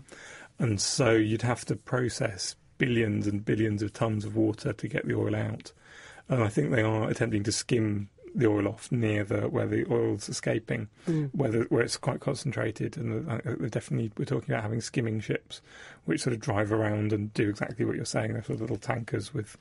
And 0.58 0.80
so 0.80 1.12
you'd 1.12 1.42
have 1.42 1.64
to 1.66 1.76
process 1.76 2.56
billions 2.78 3.26
and 3.26 3.44
billions 3.44 3.82
of 3.82 3.92
tons 3.92 4.24
of 4.24 4.36
water 4.36 4.72
to 4.72 4.88
get 4.88 5.06
the 5.06 5.14
oil 5.14 5.34
out. 5.34 5.72
And 6.28 6.42
I 6.42 6.48
think 6.48 6.70
they 6.70 6.82
are 6.82 7.08
attempting 7.08 7.42
to 7.44 7.52
skim 7.52 8.08
the 8.34 8.46
oil 8.48 8.68
off 8.68 8.92
near 8.92 9.24
the 9.24 9.48
where 9.48 9.66
the 9.66 9.86
oil's 9.90 10.28
escaping, 10.28 10.88
where, 11.32 11.50
the, 11.50 11.60
where 11.70 11.80
it's 11.82 11.96
quite 11.96 12.20
concentrated. 12.20 12.96
And 12.98 13.26
the, 13.26 13.56
they're 13.56 13.68
definitely 13.70 14.12
we're 14.18 14.26
talking 14.26 14.50
about 14.52 14.62
having 14.62 14.80
skimming 14.82 15.20
ships, 15.20 15.62
which 16.04 16.20
sort 16.22 16.34
of 16.34 16.40
drive 16.40 16.70
around 16.70 17.12
and 17.14 17.32
do 17.32 17.48
exactly 17.48 17.84
what 17.86 17.96
you're 17.96 18.04
saying. 18.04 18.34
They're 18.34 18.42
sort 18.42 18.56
of 18.56 18.60
little 18.62 18.76
tankers 18.76 19.32
with 19.32 19.56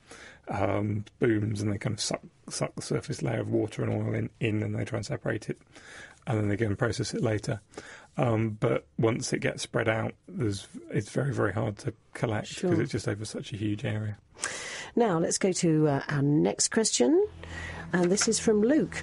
um, 0.48 1.04
booms, 1.20 1.62
and 1.62 1.72
they 1.72 1.78
kind 1.78 1.94
of 1.94 2.00
suck 2.00 2.20
suck 2.50 2.74
the 2.74 2.82
surface 2.82 3.22
layer 3.22 3.40
of 3.40 3.50
water 3.50 3.82
and 3.82 3.92
oil 3.92 4.12
in, 4.14 4.28
in, 4.40 4.62
and 4.62 4.74
they 4.74 4.84
try 4.84 4.98
and 4.98 5.06
separate 5.06 5.48
it, 5.48 5.58
and 6.26 6.38
then 6.38 6.48
they 6.48 6.56
go 6.56 6.66
and 6.66 6.78
process 6.78 7.14
it 7.14 7.22
later. 7.22 7.60
Um, 8.18 8.50
but 8.60 8.86
once 8.98 9.32
it 9.32 9.38
gets 9.40 9.62
spread 9.62 9.88
out, 9.88 10.12
there's 10.28 10.66
it's 10.90 11.08
very 11.10 11.32
very 11.32 11.52
hard 11.54 11.78
to 11.78 11.94
collect 12.12 12.48
because 12.56 12.70
Sure. 12.76 12.82
it's 12.82 12.92
just 12.92 13.08
over 13.08 13.24
such 13.24 13.52
a 13.54 13.56
huge 13.56 13.84
area. 13.86 14.18
Now, 14.98 15.18
let's 15.18 15.36
go 15.36 15.52
to 15.52 15.88
uh, 15.88 16.02
our 16.08 16.22
next 16.22 16.70
question, 16.70 17.26
and 17.92 18.10
this 18.10 18.28
is 18.28 18.38
from 18.38 18.62
Luke. 18.62 19.02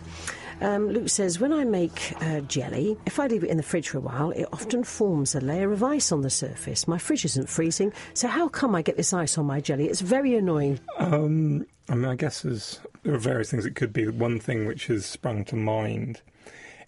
Um, 0.59 0.89
Luke 0.89 1.07
says, 1.07 1.39
When 1.39 1.53
I 1.53 1.65
make 1.65 2.15
uh, 2.19 2.39
jelly, 2.41 2.97
if 3.05 3.19
I 3.19 3.27
leave 3.27 3.43
it 3.43 3.51
in 3.51 3.57
the 3.57 3.63
fridge 3.63 3.89
for 3.89 3.99
a 3.99 4.01
while, 4.01 4.31
it 4.31 4.47
often 4.51 4.83
forms 4.83 5.35
a 5.35 5.39
layer 5.39 5.71
of 5.71 5.83
ice 5.83 6.11
on 6.11 6.21
the 6.21 6.31
surface. 6.31 6.87
My 6.87 6.97
fridge 6.97 7.25
isn't 7.25 7.47
freezing, 7.47 7.93
so 8.15 8.27
how 8.27 8.49
come 8.49 8.73
I 8.73 8.81
get 8.81 8.97
this 8.97 9.13
ice 9.13 9.37
on 9.37 9.45
my 9.45 9.61
jelly? 9.61 9.85
It's 9.85 10.01
very 10.01 10.35
annoying. 10.35 10.79
Um, 10.97 11.67
I 11.87 11.93
mean, 11.93 12.09
I 12.09 12.15
guess 12.15 12.41
there's, 12.41 12.79
there 13.03 13.13
are 13.13 13.19
various 13.19 13.51
things 13.51 13.63
it 13.63 13.75
could 13.75 13.93
be. 13.93 14.07
One 14.07 14.39
thing 14.39 14.65
which 14.65 14.87
has 14.87 15.05
sprung 15.05 15.45
to 15.45 15.55
mind 15.55 16.21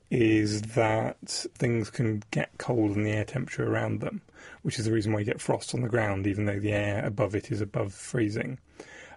is 0.09 0.63
that 0.63 1.17
things 1.27 1.91
can 1.91 2.23
get 2.31 2.57
cold 2.57 2.91
in 2.93 3.03
the 3.03 3.11
air 3.11 3.25
temperature 3.25 3.71
around 3.71 3.99
them, 3.99 4.21
which 4.63 4.79
is 4.79 4.85
the 4.85 4.91
reason 4.91 5.13
why 5.13 5.19
you 5.19 5.25
get 5.25 5.41
frost 5.41 5.75
on 5.75 5.81
the 5.81 5.89
ground, 5.89 6.25
even 6.25 6.45
though 6.45 6.59
the 6.59 6.71
air 6.71 7.05
above 7.05 7.35
it 7.35 7.51
is 7.51 7.61
above 7.61 7.93
freezing. 7.93 8.57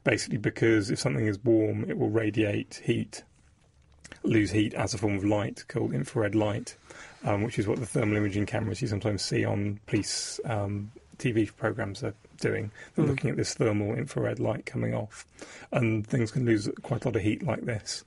Basically, 0.08 0.38
because 0.38 0.90
if 0.90 0.98
something 0.98 1.26
is 1.26 1.38
warm, 1.44 1.84
it 1.86 1.98
will 1.98 2.08
radiate 2.08 2.80
heat, 2.82 3.24
lose 4.22 4.50
heat 4.50 4.72
as 4.72 4.94
a 4.94 4.98
form 4.98 5.16
of 5.18 5.24
light 5.24 5.66
called 5.68 5.92
infrared 5.92 6.34
light, 6.34 6.76
um, 7.24 7.42
which 7.42 7.58
is 7.58 7.66
what 7.66 7.78
the 7.78 7.84
thermal 7.84 8.16
imaging 8.16 8.46
cameras 8.46 8.80
you 8.80 8.88
sometimes 8.88 9.20
see 9.20 9.44
on 9.44 9.78
police 9.86 10.40
um, 10.46 10.90
TV 11.18 11.54
programs 11.54 12.02
are 12.02 12.14
doing. 12.40 12.70
They're 12.94 13.04
Mm. 13.04 13.08
looking 13.08 13.28
at 13.30 13.36
this 13.36 13.52
thermal 13.52 13.94
infrared 13.96 14.38
light 14.40 14.64
coming 14.64 14.94
off, 14.94 15.26
and 15.72 16.06
things 16.06 16.30
can 16.30 16.46
lose 16.46 16.70
quite 16.82 17.04
a 17.04 17.08
lot 17.08 17.16
of 17.16 17.22
heat 17.22 17.42
like 17.42 17.66
this. 17.66 18.02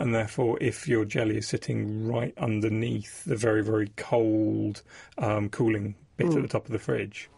And 0.00 0.14
therefore, 0.14 0.56
if 0.62 0.88
your 0.88 1.04
jelly 1.04 1.36
is 1.36 1.48
sitting 1.48 2.08
right 2.08 2.32
underneath 2.38 3.24
the 3.24 3.36
very, 3.36 3.62
very 3.62 3.92
cold 3.96 4.80
um, 5.18 5.50
cooling 5.50 5.96
bit 6.16 6.28
Mm. 6.28 6.36
at 6.36 6.42
the 6.42 6.48
top 6.48 6.64
of 6.64 6.72
the 6.72 6.78
fridge, 6.78 7.28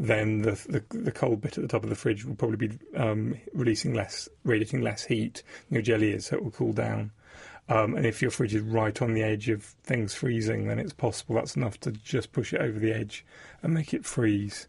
then 0.00 0.40
the, 0.40 0.52
the 0.66 0.82
the 0.98 1.12
cold 1.12 1.42
bit 1.42 1.58
at 1.58 1.62
the 1.62 1.68
top 1.68 1.84
of 1.84 1.90
the 1.90 1.94
fridge 1.94 2.24
will 2.24 2.34
probably 2.34 2.68
be 2.68 2.78
um, 2.96 3.36
releasing 3.52 3.92
less, 3.92 4.30
radiating 4.44 4.80
less 4.80 5.04
heat 5.04 5.42
than 5.68 5.74
your 5.74 5.82
jelly 5.82 6.12
is, 6.12 6.26
so 6.26 6.36
it 6.36 6.42
will 6.42 6.50
cool 6.50 6.72
down. 6.72 7.10
Um, 7.68 7.94
and 7.94 8.06
if 8.06 8.22
your 8.22 8.30
fridge 8.30 8.54
is 8.54 8.62
right 8.62 9.00
on 9.02 9.12
the 9.12 9.22
edge 9.22 9.50
of 9.50 9.62
things 9.62 10.14
freezing, 10.14 10.66
then 10.66 10.78
it's 10.78 10.94
possible 10.94 11.34
that's 11.34 11.54
enough 11.54 11.78
to 11.80 11.92
just 11.92 12.32
push 12.32 12.54
it 12.54 12.62
over 12.62 12.78
the 12.78 12.92
edge 12.92 13.26
and 13.62 13.74
make 13.74 13.92
it 13.92 14.06
freeze. 14.06 14.66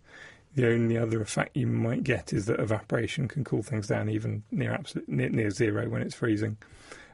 The 0.53 0.67
only 0.67 0.97
other 0.97 1.21
effect 1.21 1.55
you 1.55 1.65
might 1.65 2.03
get 2.03 2.33
is 2.33 2.45
that 2.47 2.59
evaporation 2.59 3.29
can 3.29 3.45
cool 3.45 3.63
things 3.63 3.87
down 3.87 4.09
even 4.09 4.43
near 4.51 4.73
absolute 4.73 5.07
near, 5.07 5.29
near 5.29 5.49
zero 5.49 5.87
when 5.87 6.01
it's 6.01 6.13
freezing, 6.13 6.57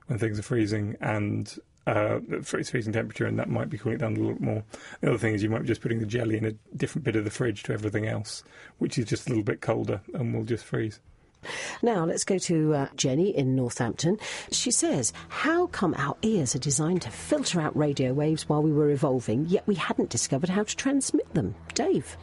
when 0.07 0.17
things 0.17 0.39
are 0.39 0.43
freezing, 0.43 0.97
and 0.99 1.55
uh, 1.87 2.19
its 2.29 2.69
freezing 2.69 2.93
temperature, 2.93 3.25
and 3.25 3.39
that 3.39 3.49
might 3.49 3.69
be 3.69 3.77
cooling 3.77 3.95
it 3.95 4.01
down 4.01 4.13
a 4.13 4.19
little 4.19 4.33
bit 4.33 4.41
more. 4.41 4.63
The 5.01 5.09
other 5.09 5.17
thing 5.17 5.33
is 5.33 5.41
you 5.41 5.49
might 5.49 5.61
be 5.61 5.67
just 5.67 5.81
putting 5.81 5.99
the 5.99 6.05
jelly 6.05 6.37
in 6.37 6.45
a 6.45 6.51
different 6.75 7.05
bit 7.05 7.15
of 7.15 7.23
the 7.23 7.31
fridge 7.31 7.63
to 7.63 7.73
everything 7.73 8.05
else, 8.05 8.43
which 8.77 8.97
is 8.97 9.05
just 9.05 9.27
a 9.27 9.29
little 9.29 9.43
bit 9.43 9.61
colder 9.61 10.01
and 10.13 10.35
will 10.35 10.43
just 10.43 10.65
freeze. 10.65 10.99
Now, 11.81 12.03
let's 12.03 12.25
go 12.25 12.37
to 12.39 12.73
uh, 12.73 12.87
Jenny 12.95 13.29
in 13.29 13.55
Northampton. 13.55 14.17
She 14.51 14.71
says, 14.71 15.13
How 15.29 15.67
come 15.67 15.93
our 15.97 16.17
ears 16.23 16.55
are 16.55 16.59
designed 16.59 17.03
to 17.03 17.11
filter 17.11 17.61
out 17.61 17.77
radio 17.77 18.13
waves 18.13 18.49
while 18.49 18.61
we 18.61 18.73
were 18.73 18.89
evolving, 18.89 19.45
yet 19.45 19.65
we 19.65 19.75
hadn't 19.75 20.09
discovered 20.09 20.49
how 20.49 20.63
to 20.63 20.75
transmit 20.75 21.33
them? 21.33 21.55
Dave. 21.73 22.17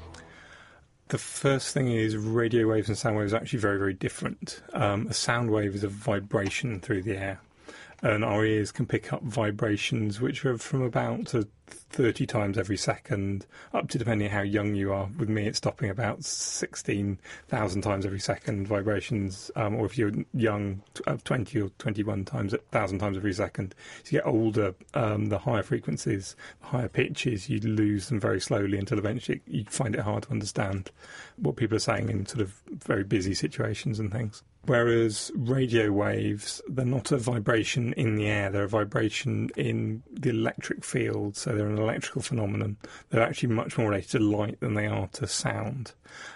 The 1.09 1.19
first 1.19 1.75
thing 1.75 1.91
is 1.91 2.17
radio 2.17 2.67
waves 2.67 2.89
and 2.89 2.97
sound 2.97 3.17
waves 3.17 3.33
are 3.33 3.37
actually 3.37 3.59
very, 3.61 3.79
very 3.79 3.95
different. 3.95 4.63
Um, 4.73 5.07
a 5.07 5.15
sound 5.15 5.51
wave 5.51 5.75
is 5.75 5.85
a 5.85 5.89
vibration 5.89 6.81
through 6.81 7.03
the 7.03 7.17
air, 7.17 7.41
and 8.05 8.23
our 8.23 8.45
ears 8.45 8.71
can 8.71 8.87
pick 8.87 9.13
up 9.13 9.23
vibrations 9.23 10.21
which 10.21 10.45
are 10.45 10.59
from 10.59 10.83
about 10.83 11.27
to 11.27 11.49
30 11.67 12.27
times 12.27 12.59
every 12.59 12.77
second, 12.77 13.47
up 13.73 13.89
to 13.89 13.99
depending 13.99 14.29
on 14.29 14.35
how 14.35 14.43
young 14.43 14.75
you 14.75 14.93
are. 14.93 15.09
With 15.17 15.29
me, 15.29 15.47
it's 15.47 15.59
stopping 15.59 15.91
about 15.91 16.25
16,000 16.25 17.83
times 17.83 18.05
every 18.05 18.19
second 18.19 18.67
vibrations, 18.67 19.51
um, 19.57 19.77
or 19.77 19.87
if 19.87 19.97
you're 19.97 20.13
young, 20.33 20.83
uh, 21.07 21.17
20 21.25 21.61
or 21.61 21.69
21 21.79 22.25
times, 22.25 22.53
1,000 22.53 22.99
times 22.99 23.17
every 23.17 23.33
second. 23.33 23.75
As 24.03 24.13
you 24.13 24.19
get 24.19 24.27
older, 24.27 24.75
um, 24.95 25.27
the 25.27 25.39
higher 25.39 25.63
frequencies, 25.63 26.37
the 26.61 26.67
higher 26.67 26.89
pitches, 26.89 27.49
you 27.49 27.61
lose 27.61 28.09
them 28.09 28.21
very 28.21 28.41
slowly 28.41 28.79
until 28.79 28.99
eventually 28.99 29.41
you 29.47 29.65
find 29.65 29.95
it 29.95 30.01
hard 30.01 30.25
to 30.25 30.31
understand 30.31 30.91
what 31.37 31.57
people 31.57 31.77
are 31.77 31.81
saying 31.81 32.09
in 32.09 32.27
sort 32.27 32.41
of 32.41 32.61
very 32.69 33.05
busy 33.05 33.35
situations 33.35 34.01
and 34.01 34.13
things. 34.13 34.43
Whereas 34.67 35.31
radio 35.35 35.93
waves, 35.93 36.63
they're 36.69 36.87
not 36.87 37.13
a 37.13 37.19
vibration 37.19 37.93
in 37.95 38.17
the 38.17 38.27
air, 38.27 38.51
they're 38.51 38.65
a 38.65 38.69
vibration 38.69 39.51
in 39.57 40.03
the 40.11 40.31
electric 40.31 40.85
field, 40.85 41.37
so 41.37 41.54
they're 41.55 41.69
an 41.69 41.79
electrical 41.79 42.23
phenomenon. 42.23 42.77
They're 43.11 43.23
actually 43.23 43.51
much 43.51 43.79
more 43.79 43.89
related 43.89 44.11
to 44.11 44.19
light 44.19 44.61
than 44.61 44.75
they 44.75 44.87
are 44.87 45.09
to 45.09 45.27
sound. 45.27 45.93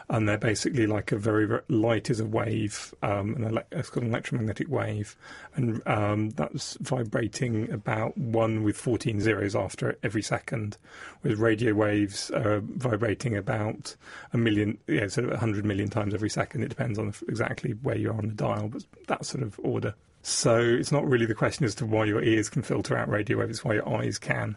And 0.08 0.28
they're 0.28 0.38
basically 0.38 0.86
like 0.86 1.12
a 1.12 1.18
very, 1.18 1.46
very 1.46 1.62
light 1.68 2.10
is 2.10 2.20
a 2.20 2.24
wave, 2.24 2.94
um, 3.02 3.34
an 3.36 3.44
ele- 3.44 3.64
it's 3.72 3.90
called 3.90 4.04
an 4.04 4.10
electromagnetic 4.10 4.68
wave, 4.68 5.16
and 5.54 5.86
um, 5.86 6.30
that's 6.30 6.76
vibrating 6.80 7.70
about 7.70 8.16
one 8.16 8.64
with 8.64 8.76
14 8.76 9.20
zeros 9.20 9.54
after 9.54 9.90
it 9.90 9.98
every 10.02 10.22
second, 10.22 10.78
whereas 11.20 11.38
radio 11.38 11.74
waves 11.74 12.30
are 12.30 12.60
vibrating 12.60 13.36
about 13.36 13.94
a 14.32 14.38
million, 14.38 14.78
yeah, 14.86 15.06
sort 15.08 15.26
of 15.26 15.30
100 15.32 15.64
million 15.64 15.88
times 15.88 16.14
every 16.14 16.30
second. 16.30 16.62
It 16.62 16.68
depends 16.68 16.98
on 16.98 17.14
exactly 17.28 17.72
where 17.82 17.96
you 17.96 18.10
are 18.10 18.18
on 18.18 18.28
the 18.28 18.34
dial, 18.34 18.68
but 18.68 18.84
that 19.06 19.26
sort 19.26 19.42
of 19.42 19.60
order. 19.62 19.94
So 20.22 20.58
it's 20.58 20.92
not 20.92 21.08
really 21.08 21.26
the 21.26 21.34
question 21.34 21.64
as 21.64 21.74
to 21.76 21.86
why 21.86 22.04
your 22.04 22.22
ears 22.22 22.48
can 22.48 22.62
filter 22.62 22.96
out 22.96 23.08
radio 23.08 23.38
waves, 23.38 23.50
it's 23.50 23.64
why 23.64 23.74
your 23.74 23.88
eyes 23.88 24.18
can. 24.18 24.56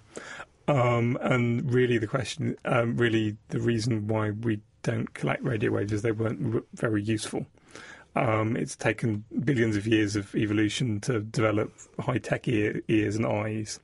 Um, 0.68 1.18
and 1.22 1.72
really, 1.74 1.98
the 1.98 2.08
question, 2.08 2.56
um, 2.66 2.96
really, 2.98 3.38
the 3.50 3.60
reason 3.60 4.08
why 4.08 4.32
we 4.32 4.62
don't 4.84 5.14
collect 5.14 5.44
radio 5.44 5.72
waves 5.72 5.92
is 5.92 6.02
they 6.02 6.12
weren't 6.12 6.64
very 6.74 7.04
useful. 7.04 7.46
Um, 8.16 8.58
it's 8.58 8.76
taken 8.76 9.24
billions 9.44 9.78
of 9.78 9.88
years 9.88 10.16
of 10.16 10.36
evolution 10.36 11.00
to 11.02 11.22
develop 11.22 11.72
high 12.00 12.18
tech 12.18 12.48
ear, 12.48 12.82
ears 12.88 13.16
and 13.16 13.26
eyes. 13.26 13.80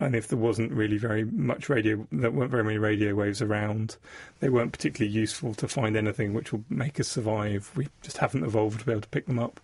And 0.00 0.14
if 0.14 0.28
there 0.28 0.38
wasn't 0.38 0.72
really 0.72 0.98
very 0.98 1.24
much 1.24 1.68
radio, 1.68 2.06
there 2.10 2.30
weren't 2.30 2.50
very 2.50 2.64
many 2.64 2.78
radio 2.78 3.14
waves 3.14 3.40
around, 3.40 3.96
they 4.40 4.48
weren't 4.48 4.72
particularly 4.72 5.12
useful 5.12 5.54
to 5.54 5.68
find 5.68 5.96
anything 5.96 6.34
which 6.34 6.52
will 6.52 6.64
make 6.68 6.98
us 6.98 7.08
survive. 7.08 7.70
We 7.76 7.88
just 8.02 8.18
haven't 8.18 8.44
evolved 8.44 8.80
to 8.80 8.86
be 8.86 8.92
able 8.92 9.02
to 9.02 9.08
pick 9.08 9.26
them 9.26 9.38
up. 9.38 9.60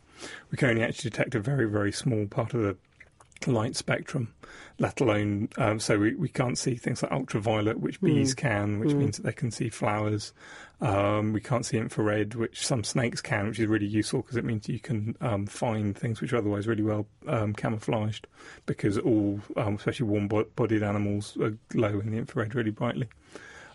We 0.51 0.59
can 0.59 0.70
only 0.70 0.83
actually 0.83 1.11
detect 1.11 1.35
a 1.35 1.40
very, 1.40 1.68
very 1.68 1.92
small 1.92 2.27
part 2.27 2.55
of 2.55 2.62
the 2.62 2.77
light 3.46 3.76
spectrum, 3.76 4.35
let 4.79 5.00
alone 5.00 5.48
um, 5.57 5.81
so 5.81 5.98
we, 5.98 6.14
we 6.14 6.29
can't 6.29 6.59
see 6.59 6.74
things 6.74 7.03
like 7.03 7.12
ultraviolet, 7.12 7.81
which 7.81 8.00
bees 8.00 8.35
can, 8.35 8.81
which 8.81 8.92
means 8.94 9.16
that 9.16 9.22
they 9.24 9.33
can 9.33 9.50
see 9.50 9.68
flowers. 9.68 10.33
Um, 10.81 11.33
we 11.33 11.40
can't 11.40 11.66
see 11.66 11.76
infrared, 11.76 12.35
which 12.35 12.66
some 12.66 12.85
snakes 12.85 13.20
can, 13.20 13.48
which 13.48 13.59
is 13.59 13.66
really 13.66 13.87
useful 13.87 14.22
because 14.22 14.37
it 14.37 14.44
means 14.44 14.68
you 14.68 14.81
can 14.81 15.14
um, 15.20 15.46
find 15.46 15.96
things 15.96 16.20
which 16.20 16.33
are 16.33 16.38
otherwise 16.38 16.66
really 16.66 16.83
well 16.83 17.07
um, 17.26 17.53
camouflaged 17.53 18.26
because 18.64 18.96
all, 18.98 19.40
um, 19.57 19.74
especially 19.74 20.07
warm-bodied 20.07 20.83
animals, 20.83 21.37
uh, 21.42 21.50
glow 21.68 22.00
in 22.00 22.11
the 22.11 22.18
infrared 22.18 22.55
really 22.55 22.70
brightly. 22.70 23.09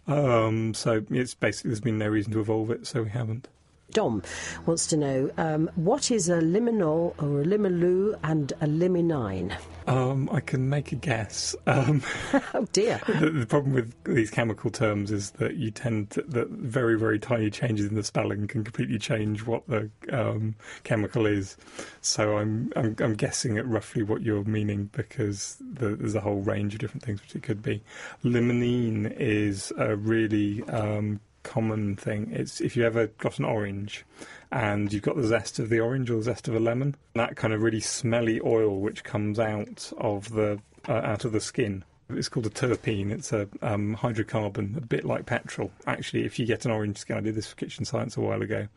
Um, 0.08 0.74
so 0.74 1.04
it's 1.10 1.34
basically 1.34 1.70
there's 1.70 1.82
been 1.82 1.98
no 1.98 2.08
reason 2.08 2.32
to 2.34 2.40
evolve 2.40 2.72
it, 2.72 2.88
so 2.88 3.04
we 3.04 3.10
haven't. 3.10 3.48
Dom 3.92 4.24
wants 4.66 4.88
to 4.88 4.98
know 4.98 5.30
um, 5.38 5.70
what 5.76 6.12
is 6.12 6.28
a 6.30 6.40
liminal 6.40 7.14
or 7.22 7.42
a 7.42 7.46
limaloo 7.46 8.18
and 8.24 8.52
a 8.62 8.66
liminine? 8.66 9.56
Um, 9.88 10.30
I 10.32 10.40
can 10.40 10.68
make 10.70 10.92
a 10.92 10.96
guess. 10.96 11.56
Um, 11.68 12.02
Oh 12.54 12.68
dear. 12.74 13.00
the, 13.08 13.30
the 13.30 13.46
problem 13.46 13.74
with 13.74 13.94
these 14.04 14.30
chemical 14.32 14.70
terms 14.70 15.12
is 15.12 15.32
that 15.32 15.56
you 15.56 15.72
tend 15.72 16.10
to, 16.12 16.22
that 16.24 16.50
very 16.50 16.98
very 16.98 17.20
tiny 17.20 17.50
changes 17.50 17.86
in 17.86 17.96
the 17.96 18.04
spelling 18.04 18.48
can 18.48 18.64
completely 18.64 18.98
change 18.98 19.46
what 19.46 19.68
the 19.68 19.90
um, 20.12 20.56
chemical 20.84 21.26
is. 21.26 21.58
So 22.02 22.38
I'm, 22.38 22.72
I'm 22.76 22.96
I'm 23.00 23.14
guessing 23.14 23.58
at 23.58 23.68
roughly 23.68 24.04
what 24.04 24.22
you're 24.22 24.44
meaning 24.44 24.90
because 24.92 25.58
the, 25.60 25.96
there's 25.96 26.16
a 26.16 26.22
whole 26.22 26.42
range 26.42 26.74
of 26.74 26.80
different 26.80 27.04
things 27.04 27.22
which 27.22 27.36
it 27.36 27.44
could 27.44 27.62
be. 27.62 27.84
Limonene 28.24 29.16
is 29.18 29.72
a 29.78 29.96
really 29.96 30.64
um, 30.64 31.20
common 31.46 31.96
thing. 31.96 32.32
It's 32.34 32.60
if 32.60 32.76
you 32.76 32.84
ever 32.84 33.08
got 33.08 33.40
an 33.40 33.46
orange 33.46 34.04
and 34.52 34.92
you've 34.92 35.04
got 35.04 35.16
the 35.16 35.28
zest 35.28 35.60
of 35.60 35.70
the 35.70 35.80
orange 35.80 36.10
or 36.10 36.18
the 36.18 36.24
zest 36.24 36.48
of 36.48 36.56
a 36.56 36.60
lemon, 36.60 36.96
that 37.14 37.38
kind 37.38 37.54
of 37.54 37.62
really 37.62 37.80
smelly 37.80 38.42
oil 38.44 38.82
which 38.82 39.04
comes 39.04 39.40
out 39.40 39.94
of 39.98 40.30
the 40.34 40.60
uh, 40.90 40.94
out 40.94 41.24
of 41.24 41.32
the 41.32 41.40
skin. 41.40 41.86
It's 42.10 42.30
called 42.30 42.46
a 42.46 42.52
terpene. 42.52 43.12
It's 43.12 43.32
a 43.32 43.48
um, 43.64 43.96
hydrocarbon, 43.96 44.78
a 44.78 44.82
bit 44.82 45.06
like 45.06 45.26
petrol. 45.26 45.72
Actually, 45.88 46.26
if 46.26 46.38
you 46.38 46.46
get 46.46 46.66
an 46.66 46.72
orange 46.72 46.98
skin, 46.98 47.18
I 47.18 47.22
did 47.22 47.34
this 47.34 47.48
for 47.48 47.56
kitchen 47.56 47.84
science 47.84 48.16
a 48.16 48.22
while 48.22 48.44
ago, 48.44 48.68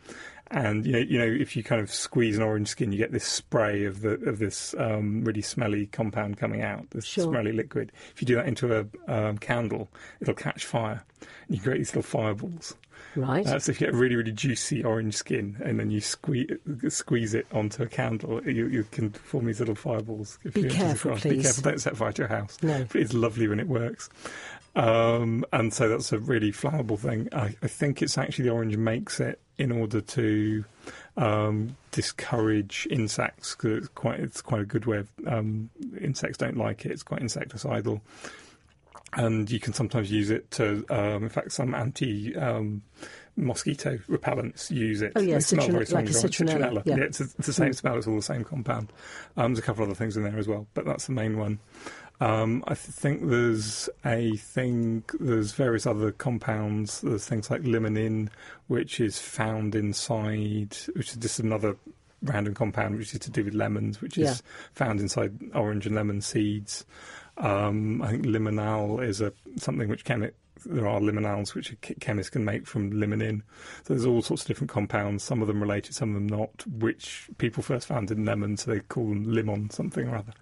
and 0.50 0.86
you 0.86 0.92
know, 0.92 0.98
you 0.98 1.18
know, 1.18 1.26
if 1.26 1.56
you 1.56 1.62
kind 1.62 1.80
of 1.80 1.92
squeeze 1.92 2.36
an 2.36 2.42
orange 2.42 2.68
skin, 2.68 2.92
you 2.92 2.98
get 2.98 3.12
this 3.12 3.24
spray 3.24 3.84
of 3.84 4.00
the 4.00 4.14
of 4.28 4.38
this 4.38 4.74
um, 4.78 5.24
really 5.24 5.42
smelly 5.42 5.86
compound 5.86 6.38
coming 6.38 6.62
out, 6.62 6.90
this 6.90 7.04
Sure. 7.04 7.24
smelly 7.24 7.52
liquid. 7.52 7.92
If 8.14 8.22
you 8.22 8.26
do 8.26 8.36
that 8.36 8.46
into 8.46 8.78
a 8.78 8.86
um, 9.12 9.38
candle, 9.38 9.88
it'll 10.20 10.34
catch 10.34 10.64
fire. 10.64 11.04
And 11.48 11.56
you 11.56 11.62
create 11.62 11.78
these 11.78 11.90
little 11.90 12.02
fireballs. 12.02 12.74
Right. 13.16 13.46
Uh, 13.46 13.58
so 13.58 13.70
if 13.70 13.80
you 13.80 13.86
get 13.86 13.94
really, 13.94 14.16
really 14.16 14.32
juicy 14.32 14.84
orange 14.84 15.14
skin 15.14 15.56
and 15.64 15.80
then 15.80 15.90
you 15.90 16.00
squeeze, 16.00 16.50
squeeze 16.88 17.34
it 17.34 17.46
onto 17.52 17.82
a 17.82 17.86
candle, 17.86 18.42
you, 18.48 18.68
you 18.68 18.84
can 18.84 19.10
form 19.10 19.46
these 19.46 19.60
little 19.60 19.74
fireballs. 19.74 20.38
If 20.44 20.54
Be 20.54 20.62
you 20.62 20.66
enter 20.66 20.78
the 20.78 20.84
careful, 20.84 21.10
please. 21.16 21.36
Be 21.36 21.42
careful, 21.42 21.62
don't 21.62 21.80
set 21.80 21.96
fire 21.96 22.12
to 22.12 22.22
your 22.22 22.28
house. 22.28 22.58
No. 22.62 22.84
But 22.90 23.00
it's 23.00 23.14
lovely 23.14 23.48
when 23.48 23.60
it 23.60 23.68
works. 23.68 24.08
Um, 24.78 25.44
and 25.52 25.74
so 25.74 25.88
that's 25.88 26.12
a 26.12 26.18
really 26.18 26.52
flammable 26.52 26.98
thing. 26.98 27.28
I, 27.32 27.56
I 27.62 27.66
think 27.66 28.00
it's 28.00 28.16
actually 28.16 28.44
the 28.44 28.52
orange 28.52 28.76
makes 28.76 29.18
it 29.18 29.40
in 29.58 29.72
order 29.72 30.00
to 30.00 30.64
um, 31.16 31.76
discourage 31.90 32.86
insects 32.88 33.56
because 33.56 33.78
it's 33.78 33.88
quite 33.88 34.20
it's 34.20 34.40
quite 34.40 34.60
a 34.60 34.64
good 34.64 34.86
way 34.86 34.98
of 34.98 35.08
um, 35.26 35.68
insects 36.00 36.38
don't 36.38 36.56
like 36.56 36.86
it. 36.86 36.92
It's 36.92 37.02
quite 37.02 37.20
insecticidal, 37.22 38.00
and 39.14 39.50
you 39.50 39.58
can 39.58 39.72
sometimes 39.72 40.12
use 40.12 40.30
it 40.30 40.48
to. 40.52 40.84
Um, 40.90 41.24
in 41.24 41.28
fact, 41.28 41.52
some 41.52 41.74
anti. 41.74 42.36
Um, 42.36 42.82
Mosquito 43.40 43.98
repellents 44.08 44.68
use 44.68 45.00
it. 45.00 45.12
Oh, 45.14 45.20
yeah, 45.20 45.34
They 45.34 45.40
smell 45.40 45.62
citron- 45.66 45.84
very 45.86 46.02
like 46.02 46.10
a 46.10 46.12
strongly, 46.12 46.54
citronella, 46.54 46.82
yeah. 46.84 46.96
it's, 46.96 47.20
it's 47.20 47.34
the 47.46 47.52
same 47.52 47.72
smell. 47.72 47.96
It's 47.96 48.08
all 48.08 48.16
the 48.16 48.20
same 48.22 48.42
compound. 48.42 48.92
Um, 49.36 49.52
there's 49.52 49.60
a 49.60 49.62
couple 49.62 49.84
other 49.84 49.94
things 49.94 50.16
in 50.16 50.24
there 50.24 50.36
as 50.38 50.48
well, 50.48 50.66
but 50.74 50.84
that's 50.84 51.06
the 51.06 51.12
main 51.12 51.38
one. 51.38 51.60
Um, 52.20 52.64
I 52.66 52.74
th- 52.74 52.78
think 52.94 53.28
there's 53.28 53.88
a 54.04 54.36
thing. 54.36 55.04
There's 55.20 55.52
various 55.52 55.86
other 55.86 56.10
compounds. 56.10 57.00
There's 57.00 57.24
things 57.26 57.50
like 57.50 57.62
limonene, 57.62 58.28
which 58.66 58.98
is 59.00 59.18
found 59.20 59.74
inside, 59.74 60.76
which 60.94 61.10
is 61.10 61.16
just 61.16 61.38
another 61.38 61.76
random 62.22 62.54
compound, 62.54 62.96
which 62.98 63.14
is 63.14 63.20
to 63.20 63.30
do 63.30 63.44
with 63.44 63.54
lemons, 63.54 64.00
which 64.00 64.16
Yeah. 64.18 64.32
is 64.32 64.42
found 64.74 65.00
inside 65.00 65.38
orange 65.54 65.86
and 65.86 65.94
lemon 65.94 66.20
seeds. 66.20 66.84
Um, 67.36 68.02
I 68.02 68.08
think 68.10 68.26
limonal 68.26 69.00
is 69.04 69.20
a 69.20 69.32
something 69.56 69.88
which 69.88 70.04
chemi- 70.04 70.32
there 70.66 70.88
are 70.88 70.98
limonals 70.98 71.54
which 71.54 71.76
chemists 72.00 72.30
can 72.30 72.44
make 72.44 72.66
from 72.66 72.90
limonin. 72.92 73.42
So 73.84 73.94
there's 73.94 74.04
all 74.04 74.22
sorts 74.22 74.42
of 74.42 74.48
different 74.48 74.70
compounds. 74.70 75.22
Some 75.22 75.40
of 75.40 75.46
them 75.46 75.60
related, 75.60 75.94
some 75.94 76.08
of 76.08 76.14
them 76.16 76.26
not. 76.26 76.66
Which 76.66 77.28
people 77.38 77.62
first 77.62 77.86
found 77.86 78.10
in 78.10 78.24
lemons, 78.24 78.64
so 78.64 78.72
they 78.72 78.80
call 78.80 79.08
them 79.08 79.22
limon 79.32 79.70
something 79.70 80.08
or 80.08 80.16
other. 80.16 80.32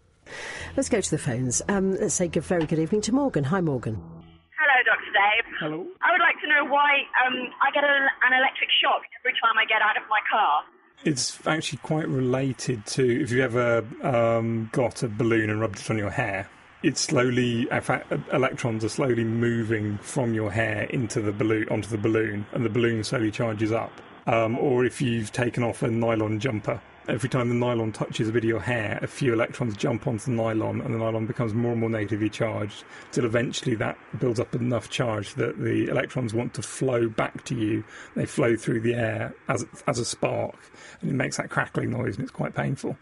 Let's 0.77 0.89
go 0.89 1.01
to 1.01 1.11
the 1.11 1.19
phones. 1.19 1.63
Um, 1.69 1.93
let's 1.93 2.15
say 2.15 2.29
good, 2.29 2.45
very 2.45 2.67
good 2.67 2.79
evening 2.79 3.01
to 3.03 3.13
Morgan. 3.13 3.45
Hi, 3.45 3.61
Morgan. 3.61 3.95
Hello, 3.95 4.83
Dr. 4.85 5.13
Dave. 5.13 5.55
Hello. 5.61 5.87
I 6.03 6.13
would 6.13 6.21
like 6.21 6.41
to 6.43 6.49
know 6.49 6.65
why 6.65 7.01
um, 7.27 7.51
I 7.63 7.71
get 7.73 7.85
a, 7.85 8.09
an 8.27 8.33
electric 8.39 8.71
shock 8.83 9.03
every 9.21 9.33
time 9.43 9.57
I 9.59 9.65
get 9.65 9.83
out 9.83 9.97
of 9.97 10.03
my 10.09 10.21
car. 10.31 10.65
It's 11.05 11.39
actually 11.47 11.79
quite 11.79 12.09
related 12.09 12.85
to 12.87 13.23
if 13.23 13.31
you 13.31 13.43
ever 13.43 13.85
um, 14.03 14.71
got 14.73 15.03
a 15.03 15.09
balloon 15.09 15.51
and 15.51 15.61
rubbed 15.61 15.81
it 15.81 15.91
on 15.91 15.99
your 15.99 16.11
hair. 16.11 16.49
It's 16.83 17.01
slowly, 17.01 17.69
in 17.71 17.81
fact, 17.81 18.13
electrons 18.33 18.85
are 18.85 18.89
slowly 18.89 19.25
moving 19.25 19.99
from 19.99 20.35
your 20.35 20.51
hair 20.51 20.85
into 20.85 21.21
the 21.21 21.33
balloon 21.33 21.69
onto 21.69 21.89
the 21.89 21.99
balloon, 21.99 22.47
and 22.53 22.65
the 22.65 22.69
balloon 22.69 23.03
slowly 23.03 23.31
charges 23.31 23.73
up. 23.73 23.93
Um, 24.27 24.59
or 24.59 24.85
if 24.85 25.01
you've 25.01 25.33
taken 25.33 25.63
off 25.63 25.83
a 25.83 25.89
nylon 25.89 26.39
jumper, 26.39 26.81
every 27.09 27.29
time 27.29 27.49
the 27.49 27.55
nylon 27.55 27.93
touches 27.93 28.29
a 28.29 28.33
bit 28.33 28.45
of 28.45 28.49
your 28.49 28.61
hair, 28.61 28.99
a 29.03 29.07
few 29.07 29.33
electrons 29.33 29.77
jump 29.77 30.07
onto 30.07 30.27
the 30.27 30.37
nylon, 30.37 30.81
and 30.81 30.95
the 30.95 30.99
nylon 30.99 31.27
becomes 31.27 31.55
more 31.55 31.73
and 31.73 31.81
more 31.81 31.91
negatively 31.91 32.29
charged, 32.29 32.85
till 33.13 33.25
eventually 33.25 33.75
that 33.77 33.99
builds 34.19 34.41
up 34.41 34.55
enough 34.55 34.91
charge 34.91 35.35
that 35.35 35.59
the 35.59 35.89
electrons 35.89 36.35
want 36.35 36.55
to 36.55 36.63
flow 36.63 37.09
back 37.09 37.45
to 37.45 37.55
you. 37.55 37.85
They 38.15 38.27
flow 38.27 38.57
through 38.57 38.81
the 38.81 38.95
air 38.95 39.35
as 39.49 39.67
as 39.87 39.99
a 39.99 40.05
spark, 40.05 40.57
and 41.01 41.11
it 41.11 41.15
makes 41.15 41.37
that 41.37 41.51
crackling 41.51 41.91
noise, 41.91 42.17
and 42.17 42.25
it's 42.25 42.33
quite 42.33 42.55
painful. 42.55 42.97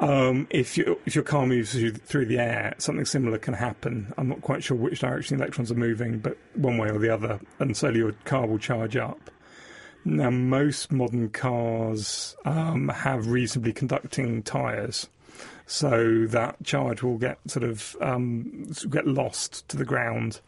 Um, 0.00 0.46
if, 0.50 0.78
you, 0.78 1.00
if 1.06 1.16
your 1.16 1.24
car 1.24 1.44
moves 1.44 1.72
through, 1.72 1.94
through 1.94 2.26
the 2.26 2.38
air, 2.38 2.74
something 2.78 3.04
similar 3.04 3.36
can 3.36 3.54
happen. 3.54 4.14
I'm 4.16 4.28
not 4.28 4.42
quite 4.42 4.62
sure 4.62 4.76
which 4.76 5.00
direction 5.00 5.36
the 5.36 5.42
electrons 5.42 5.72
are 5.72 5.74
moving, 5.76 6.20
but 6.20 6.38
one 6.54 6.78
way 6.78 6.88
or 6.88 6.98
the 6.98 7.12
other, 7.12 7.40
and 7.58 7.76
so 7.76 7.88
your 7.88 8.12
car 8.24 8.46
will 8.46 8.58
charge 8.58 8.96
up. 8.96 9.18
Now, 10.08 10.30
most 10.30 10.90
modern 10.90 11.28
cars 11.28 12.34
um, 12.46 12.88
have 12.88 13.26
reasonably 13.26 13.74
conducting 13.74 14.42
tyres, 14.42 15.06
so 15.66 16.24
that 16.28 16.56
charge 16.64 17.02
will 17.02 17.18
get 17.18 17.38
sort 17.46 17.62
of 17.62 17.94
um, 18.00 18.72
get 18.88 19.06
lost 19.06 19.68
to 19.68 19.76
the 19.76 19.84
ground, 19.84 20.40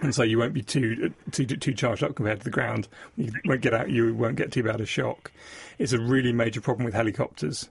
and 0.00 0.12
so 0.12 0.24
you 0.24 0.36
won't 0.36 0.52
be 0.52 0.62
too 0.62 1.14
too 1.30 1.46
too 1.46 1.74
charged 1.74 2.02
up 2.02 2.16
compared 2.16 2.40
to 2.40 2.44
the 2.44 2.50
ground. 2.50 2.88
You 3.16 3.32
won't 3.44 3.60
get 3.60 3.72
out. 3.72 3.88
You 3.88 4.12
won't 4.14 4.34
get 4.34 4.50
too 4.50 4.64
bad 4.64 4.80
a 4.80 4.86
shock. 4.86 5.30
It's 5.78 5.92
a 5.92 6.00
really 6.00 6.32
major 6.32 6.60
problem 6.60 6.84
with 6.84 6.94
helicopters. 6.94 7.68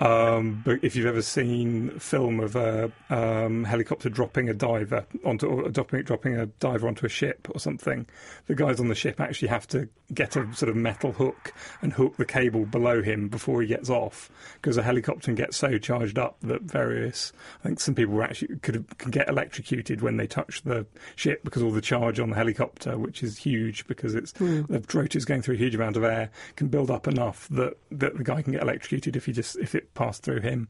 Um, 0.00 0.62
but 0.64 0.80
if 0.82 0.96
you've 0.96 1.06
ever 1.06 1.22
seen 1.22 1.98
film 2.00 2.40
of 2.40 2.56
a 2.56 2.90
um, 3.10 3.64
helicopter 3.64 4.08
dropping 4.08 4.48
a 4.48 4.54
diver 4.54 5.06
onto, 5.24 5.46
or 5.46 5.68
dropping, 5.70 6.02
dropping 6.02 6.36
a 6.36 6.46
diver 6.46 6.88
onto 6.88 7.06
a 7.06 7.08
ship 7.08 7.48
or 7.52 7.60
something, 7.60 8.06
the 8.46 8.54
guys 8.54 8.80
on 8.80 8.88
the 8.88 8.94
ship 8.94 9.20
actually 9.20 9.48
have 9.48 9.68
to 9.68 9.88
get 10.12 10.36
a 10.36 10.52
sort 10.54 10.68
of 10.68 10.76
metal 10.76 11.12
hook 11.12 11.54
and 11.80 11.92
hook 11.92 12.16
the 12.16 12.24
cable 12.24 12.66
below 12.66 13.02
him 13.02 13.28
before 13.28 13.62
he 13.62 13.68
gets 13.68 13.88
off, 13.88 14.30
because 14.54 14.76
a 14.76 14.82
helicopter 14.82 15.26
can 15.26 15.34
get 15.34 15.54
so 15.54 15.78
charged 15.78 16.18
up 16.18 16.36
that 16.40 16.62
various, 16.62 17.32
I 17.64 17.68
think 17.68 17.80
some 17.80 17.94
people 17.94 18.20
actually 18.22 18.56
could 18.58 18.98
can 18.98 19.10
get 19.10 19.28
electrocuted 19.28 20.02
when 20.02 20.16
they 20.16 20.26
touch 20.26 20.62
the 20.62 20.86
ship 21.14 21.42
because 21.44 21.62
all 21.62 21.70
the 21.70 21.80
charge 21.80 22.18
on 22.18 22.30
the 22.30 22.36
helicopter, 22.36 22.98
which 22.98 23.22
is 23.22 23.38
huge 23.38 23.86
because 23.86 24.14
it's 24.14 24.32
the 24.32 24.84
rotor 24.92 25.16
is 25.16 25.24
going 25.24 25.42
through 25.42 25.54
a 25.54 25.58
huge 25.58 25.74
amount 25.74 25.96
of 25.96 26.04
air, 26.04 26.30
can 26.56 26.68
build 26.68 26.90
up 26.90 27.06
enough 27.06 27.48
that, 27.48 27.76
that 27.90 28.16
the 28.16 28.24
guy 28.24 28.42
can 28.42 28.52
get 28.52 28.62
electrocuted 28.62 29.16
if 29.16 29.26
he 29.26 29.32
just 29.32 29.56
if 29.56 29.74
it 29.74 29.93
passed 29.94 30.22
through 30.22 30.40
him. 30.40 30.68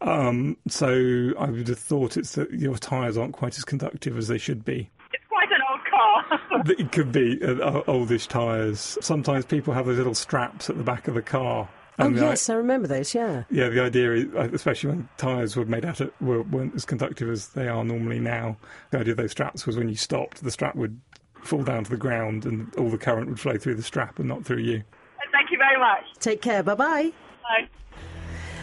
Um, 0.00 0.56
so 0.68 1.32
I 1.38 1.50
would 1.50 1.68
have 1.68 1.78
thought 1.78 2.16
it's 2.16 2.32
that 2.32 2.52
your 2.52 2.76
tyres 2.76 3.16
aren't 3.16 3.32
quite 3.32 3.56
as 3.58 3.64
conductive 3.64 4.16
as 4.16 4.28
they 4.28 4.38
should 4.38 4.64
be. 4.64 4.90
It's 5.12 5.24
quite 5.28 5.50
an 5.50 5.60
old 5.70 5.80
car. 5.90 6.40
It 6.78 6.92
could 6.92 7.12
be 7.12 7.42
uh, 7.42 7.82
oldish 7.86 8.26
tyres. 8.26 8.98
Sometimes 9.00 9.44
people 9.44 9.72
have 9.74 9.86
those 9.86 9.96
little 9.98 10.14
straps 10.14 10.68
at 10.70 10.76
the 10.76 10.84
back 10.84 11.08
of 11.08 11.14
the 11.14 11.22
car. 11.22 11.68
Oh, 12.00 12.06
And 12.06 12.16
the 12.16 12.26
i- 12.26 12.28
yes, 12.30 12.48
I 12.48 12.54
remember 12.54 12.86
those, 12.86 13.14
yeah. 13.14 13.44
yeah, 13.50 13.68
the 13.68 13.80
idea 13.80 14.12
is, 14.12 14.24
uh, 14.34 14.48
especially 14.52 14.90
when 14.90 15.08
tyres 15.16 15.56
were 15.56 15.64
made 15.64 15.84
out 15.84 16.00
of, 16.00 16.12
were, 16.20 16.42
weren't 16.42 16.74
as 16.74 16.84
conductive 16.84 17.28
as 17.30 17.48
they 17.48 17.66
are 17.68 17.84
normally 17.84 18.20
now, 18.20 18.56
the 18.90 18.98
idea 18.98 19.12
of 19.12 19.16
those 19.16 19.32
straps 19.32 19.66
was 19.66 19.76
when 19.76 19.88
you 19.88 19.96
stopped, 19.96 20.42
the 20.44 20.50
strap 20.50 20.74
would 20.76 21.00
fall 21.42 21.62
down 21.62 21.84
to 21.84 21.90
the 21.90 21.96
ground 21.96 22.44
and 22.44 22.72
all 22.76 22.90
the 22.90 22.98
current 22.98 23.28
would 23.28 23.40
flow 23.40 23.56
through 23.58 23.74
the 23.74 23.82
strap 23.82 24.18
and 24.18 24.28
not 24.28 24.44
through 24.44 24.58
you. 24.58 24.82
Thank 25.32 25.50
you 25.50 25.58
very 25.58 25.78
much. 25.78 26.04
Take 26.20 26.40
care. 26.42 26.62
Bye-bye. 26.62 27.10
bye. 27.42 27.68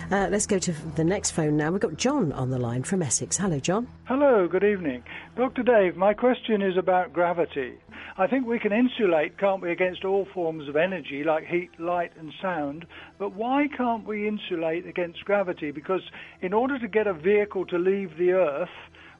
Bye. 0.09 0.17
Uh, 0.17 0.29
let's 0.29 0.45
go 0.45 0.59
to 0.59 0.71
the 0.95 1.03
next 1.03 1.31
phone 1.31 1.57
now. 1.57 1.71
We've 1.71 1.81
got 1.81 1.97
John 1.97 2.31
on 2.31 2.49
the 2.49 2.59
line 2.59 2.83
from 2.83 3.01
Essex. 3.01 3.37
Hello, 3.37 3.59
John. 3.59 3.87
Hello, 4.05 4.47
good 4.47 4.63
evening. 4.63 5.03
Dr. 5.35 5.63
Dave, 5.63 5.95
my 5.95 6.13
question 6.13 6.61
is 6.61 6.77
about 6.77 7.13
gravity. 7.13 7.73
I 8.17 8.27
think 8.27 8.47
we 8.47 8.59
can 8.59 8.71
insulate, 8.71 9.37
can't 9.37 9.61
we, 9.61 9.71
against 9.71 10.05
all 10.05 10.25
forms 10.33 10.69
of 10.69 10.75
energy 10.75 11.23
like 11.25 11.45
heat, 11.45 11.69
light, 11.79 12.11
and 12.17 12.31
sound, 12.41 12.85
but 13.19 13.33
why 13.33 13.67
can't 13.75 14.05
we 14.05 14.27
insulate 14.27 14.87
against 14.87 15.25
gravity? 15.25 15.71
Because 15.71 16.01
in 16.41 16.53
order 16.53 16.79
to 16.79 16.87
get 16.87 17.07
a 17.07 17.13
vehicle 17.13 17.65
to 17.65 17.77
leave 17.77 18.17
the 18.17 18.31
Earth, 18.31 18.69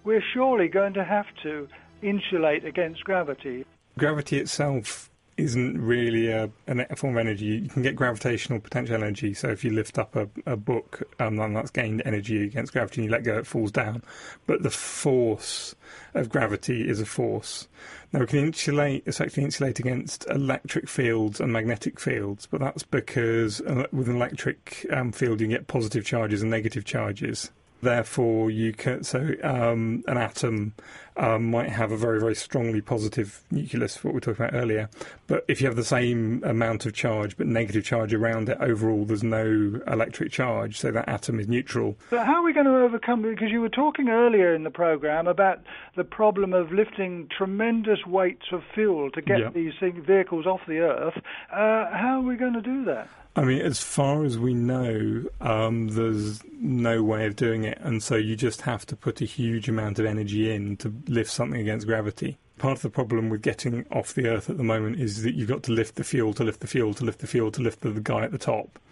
we're 0.06 0.24
surely 0.34 0.68
going 0.70 0.94
to 0.94 1.04
have 1.04 1.26
to 1.44 1.68
insulate 2.02 2.64
against 2.64 3.04
gravity. 3.04 3.66
Gravity 3.98 4.38
itself 4.40 5.10
isn't 5.38 5.82
really 5.82 6.30
a, 6.30 6.50
a 6.68 6.96
form 6.96 7.18
of 7.18 7.20
energy. 7.20 7.46
You 7.46 7.70
can 7.70 7.82
get 7.82 7.96
gravitational 7.96 8.60
potential 8.60 8.96
energy. 8.96 9.34
So 9.34 9.50
if 9.50 9.64
you 9.64 9.72
lift 9.72 9.98
up 9.98 10.16
a, 10.16 10.30
a 10.46 10.56
book 10.56 11.04
um, 11.20 11.40
and 11.40 11.56
that's 11.56 11.72
gained 11.72 12.02
energy 12.06 12.44
against 12.44 12.72
gravity 12.72 13.02
and 13.02 13.06
you 13.06 13.12
let 13.12 13.24
go, 13.24 13.38
it 13.38 13.48
falls 13.48 13.72
down. 13.72 14.02
But 14.48 14.64
the 14.64 14.70
force 14.70 15.76
of 16.14 16.30
gravity 16.30 16.88
is 16.88 17.02
a 17.02 17.06
force. 17.06 17.68
Now 18.14 18.22
we 18.22 18.28
can 18.28 18.40
insulate, 18.40 19.04
effectively 19.06 19.44
insulate 19.44 19.80
against 19.80 20.26
electric 20.30 20.88
fields 20.88 21.42
and 21.42 21.52
magnetic 21.52 22.00
fields, 22.00 22.48
but 22.50 22.62
that's 22.62 22.84
because 22.84 23.60
uh, 23.62 23.88
with 23.92 24.08
an 24.08 24.16
electric 24.16 24.86
um, 24.92 25.12
field 25.12 25.42
you 25.42 25.48
get 25.48 25.68
positive 25.68 26.06
charges 26.06 26.42
and 26.42 26.52
negative 26.52 26.86
charges. 26.86 27.52
Therefore, 27.86 28.50
you 28.50 28.74
can 28.74 29.04
so 29.04 29.36
um, 29.44 30.04
an 30.08 30.18
atom 30.18 30.74
um, 31.18 31.52
might 31.52 31.70
have 31.70 31.92
a 31.92 31.98
very 31.98 32.20
very 32.20 32.34
strongly 32.34 32.82
positive 32.82 33.44
nucleus, 33.52 34.04
what 34.04 34.16
we 34.16 34.20
talked 34.20 34.40
about 34.40 34.56
earlier. 34.56 34.90
But 35.28 35.46
if 35.48 35.62
you 35.62 35.68
have 35.68 35.76
the 35.76 35.84
same 35.84 36.42
amount 36.44 36.88
of 36.88 36.94
charge 36.94 37.38
but 37.38 37.46
negative 37.46 37.84
charge 37.86 38.12
around 38.12 38.50
it, 38.50 38.58
overall 38.60 39.06
there's 39.06 39.24
no 39.24 39.80
electric 39.86 40.32
charge, 40.32 40.80
so 40.80 40.92
that 40.92 41.08
atom 41.08 41.40
is 41.40 41.48
neutral. 41.48 41.96
But 42.10 42.26
how 42.26 42.38
are 42.38 42.44
we 42.44 42.54
going 42.54 42.66
to 42.66 42.76
overcome 42.76 43.24
it? 43.24 43.30
Because 43.36 43.52
you 43.52 43.62
were 43.62 43.70
talking 43.70 44.10
earlier 44.10 44.56
in 44.56 44.64
the 44.64 44.72
program 44.72 45.28
about 45.28 45.60
the 45.96 46.04
problem 46.04 46.54
of 46.54 46.72
lifting 46.72 47.30
tremendous 47.38 48.00
weights 48.08 48.48
of 48.52 48.64
fuel 48.74 49.12
to 49.12 49.22
get 49.22 49.40
Yeah. 49.40 49.50
these 49.54 49.74
vehicles 49.82 50.48
off 50.48 50.62
the 50.68 50.80
Earth. 50.80 51.18
Uh, 51.52 51.86
how 51.92 52.20
are 52.20 52.28
we 52.28 52.36
going 52.36 52.54
to 52.54 52.62
do 52.64 52.84
that? 52.86 53.08
I 53.38 53.44
mean, 53.44 53.62
as 53.62 53.80
far 53.82 54.24
as 54.24 54.38
we 54.38 54.54
know, 54.54 55.26
um, 55.42 55.90
there's 55.90 56.42
no 56.54 57.04
way 57.04 57.26
of 57.26 57.36
doing 57.36 57.66
it, 57.66 57.78
and 57.82 58.02
so 58.02 58.16
you 58.16 58.38
just 58.38 58.62
have 58.62 58.86
to 58.86 58.96
put 58.96 59.20
a 59.20 59.26
huge 59.26 59.68
amount 59.68 60.00
of 60.00 60.06
energy 60.06 60.54
in 60.54 60.78
to 60.78 60.94
lift 61.08 61.30
something 61.30 61.60
against 61.60 61.86
gravity. 61.86 62.38
Part 62.58 62.78
of 62.78 62.82
the 62.82 62.90
problem 62.90 63.30
with 63.30 63.42
getting 63.42 63.86
off 63.92 64.14
the 64.14 64.28
Earth 64.28 64.50
at 64.50 64.58
the 64.58 64.64
moment 64.64 65.00
is 65.00 65.24
that 65.24 65.36
you've 65.36 65.50
got 65.50 65.64
to 65.64 65.72
lift 65.72 65.96
the 65.96 66.04
fuel 66.04 66.34
to 66.34 66.44
lift 66.44 66.62
the 66.62 66.68
fuel 66.68 66.94
to 66.94 67.04
lift 67.04 67.20
the 67.20 67.28
fuel 67.28 67.52
to 67.52 67.62
lift 67.62 67.82
the, 67.82 67.90
the 67.90 68.02
guy 68.02 68.24
at 68.24 68.32
the 68.32 68.38
top. 68.38 68.80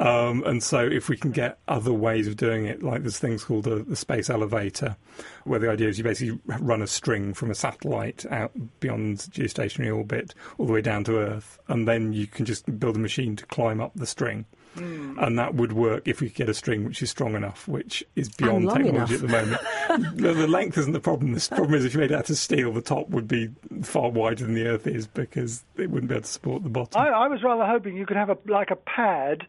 um, 0.00 0.44
and 0.44 0.62
so, 0.62 0.80
if 0.80 1.08
we 1.08 1.16
can 1.16 1.30
get 1.30 1.58
other 1.68 1.92
ways 1.92 2.26
of 2.26 2.36
doing 2.36 2.66
it, 2.66 2.82
like 2.82 3.02
there's 3.02 3.18
things 3.18 3.44
called 3.44 3.64
the, 3.64 3.76
the 3.76 3.96
space 3.96 4.28
elevator, 4.28 4.96
where 5.44 5.58
the 5.58 5.70
idea 5.70 5.88
is 5.88 5.98
you 5.98 6.04
basically 6.04 6.38
run 6.46 6.82
a 6.82 6.86
string 6.86 7.32
from 7.32 7.50
a 7.50 7.54
satellite 7.54 8.26
out 8.30 8.52
beyond 8.80 9.18
geostationary 9.18 9.94
orbit 9.94 10.34
all 10.58 10.66
the 10.66 10.72
way 10.72 10.82
down 10.82 11.04
to 11.04 11.18
Earth, 11.18 11.58
and 11.68 11.88
then 11.88 12.12
you 12.12 12.26
can 12.26 12.44
just 12.44 12.78
build 12.78 12.96
a 12.96 13.00
machine 13.00 13.36
to 13.36 13.46
climb 13.46 13.80
up 13.80 13.92
the 13.94 14.06
string. 14.06 14.44
Hmm. 14.74 15.18
And 15.18 15.38
that 15.38 15.54
would 15.54 15.72
work 15.72 16.06
if 16.06 16.20
we 16.20 16.28
could 16.28 16.36
get 16.36 16.48
a 16.48 16.54
string 16.54 16.84
which 16.84 17.02
is 17.02 17.10
strong 17.10 17.34
enough, 17.34 17.66
which 17.66 18.04
is 18.14 18.28
beyond 18.28 18.70
technology 18.70 18.94
enough. 18.96 19.12
at 19.12 19.20
the 19.20 19.28
moment. 19.28 20.16
the, 20.16 20.32
the 20.32 20.46
length 20.46 20.78
isn't 20.78 20.92
the 20.92 21.00
problem. 21.00 21.32
The 21.32 21.48
problem 21.48 21.74
is 21.74 21.84
if 21.84 21.94
you 21.94 22.00
made 22.00 22.12
it 22.12 22.14
out 22.14 22.30
of 22.30 22.36
steel, 22.36 22.72
the 22.72 22.80
top 22.80 23.08
would 23.10 23.26
be 23.26 23.50
far 23.82 24.10
wider 24.10 24.44
than 24.44 24.54
the 24.54 24.66
Earth 24.66 24.86
is 24.86 25.06
because 25.06 25.64
it 25.76 25.90
wouldn't 25.90 26.08
be 26.08 26.14
able 26.14 26.22
to 26.22 26.28
support 26.28 26.62
the 26.62 26.68
bottom. 26.68 27.00
I, 27.00 27.08
I 27.08 27.28
was 27.28 27.42
rather 27.42 27.66
hoping 27.66 27.96
you 27.96 28.06
could 28.06 28.16
have 28.16 28.30
a 28.30 28.38
like 28.46 28.70
a 28.70 28.76
pad 28.76 29.46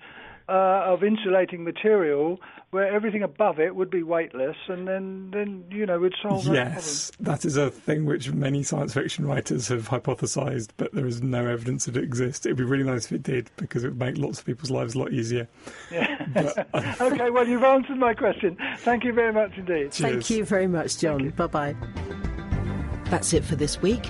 uh, 0.51 0.83
of 0.85 1.03
insulating 1.03 1.63
material 1.63 2.39
where 2.71 2.93
everything 2.93 3.23
above 3.23 3.59
it 3.59 3.75
would 3.75 3.89
be 3.89 4.03
weightless, 4.03 4.55
and 4.67 4.87
then 4.87 5.31
then 5.31 5.63
you 5.69 5.85
know 5.85 5.99
would 5.99 6.15
solve 6.21 6.43
that 6.45 6.53
Yes, 6.53 7.11
that 7.21 7.45
is 7.45 7.55
a 7.55 7.69
thing 7.69 8.05
which 8.05 8.31
many 8.31 8.61
science 8.63 8.93
fiction 8.93 9.25
writers 9.25 9.69
have 9.69 9.87
hypothesized, 9.87 10.69
but 10.75 10.93
there 10.93 11.05
is 11.05 11.21
no 11.21 11.47
evidence 11.47 11.85
that 11.85 11.95
it 11.95 12.03
exists. 12.03 12.45
It 12.45 12.49
would 12.49 12.57
be 12.57 12.63
really 12.63 12.83
nice 12.83 13.05
if 13.05 13.13
it 13.13 13.23
did 13.23 13.49
because 13.55 13.85
it 13.85 13.89
would 13.89 13.99
make 13.99 14.17
lots 14.17 14.39
of 14.39 14.45
people's 14.45 14.71
lives 14.71 14.95
a 14.95 14.99
lot 14.99 15.13
easier. 15.13 15.47
problem. 15.89 16.65
okay, 17.13 17.29
well 17.29 17.47
you've 17.47 17.63
answered 17.63 17.97
my 17.97 18.13
question. 18.13 18.57
Thank 18.79 19.05
you 19.05 19.13
very 19.13 19.31
much 19.31 19.51
indeed. 19.57 19.93
Thank 19.93 20.29
you 20.29 20.43
very 20.43 20.67
much, 20.67 20.97
John. 20.97 21.29
Bye 21.29 21.47
bye. 21.47 21.75
That's 23.05 23.33
it 23.33 23.43
for 23.43 23.55
this 23.55 23.81
week. 23.81 24.09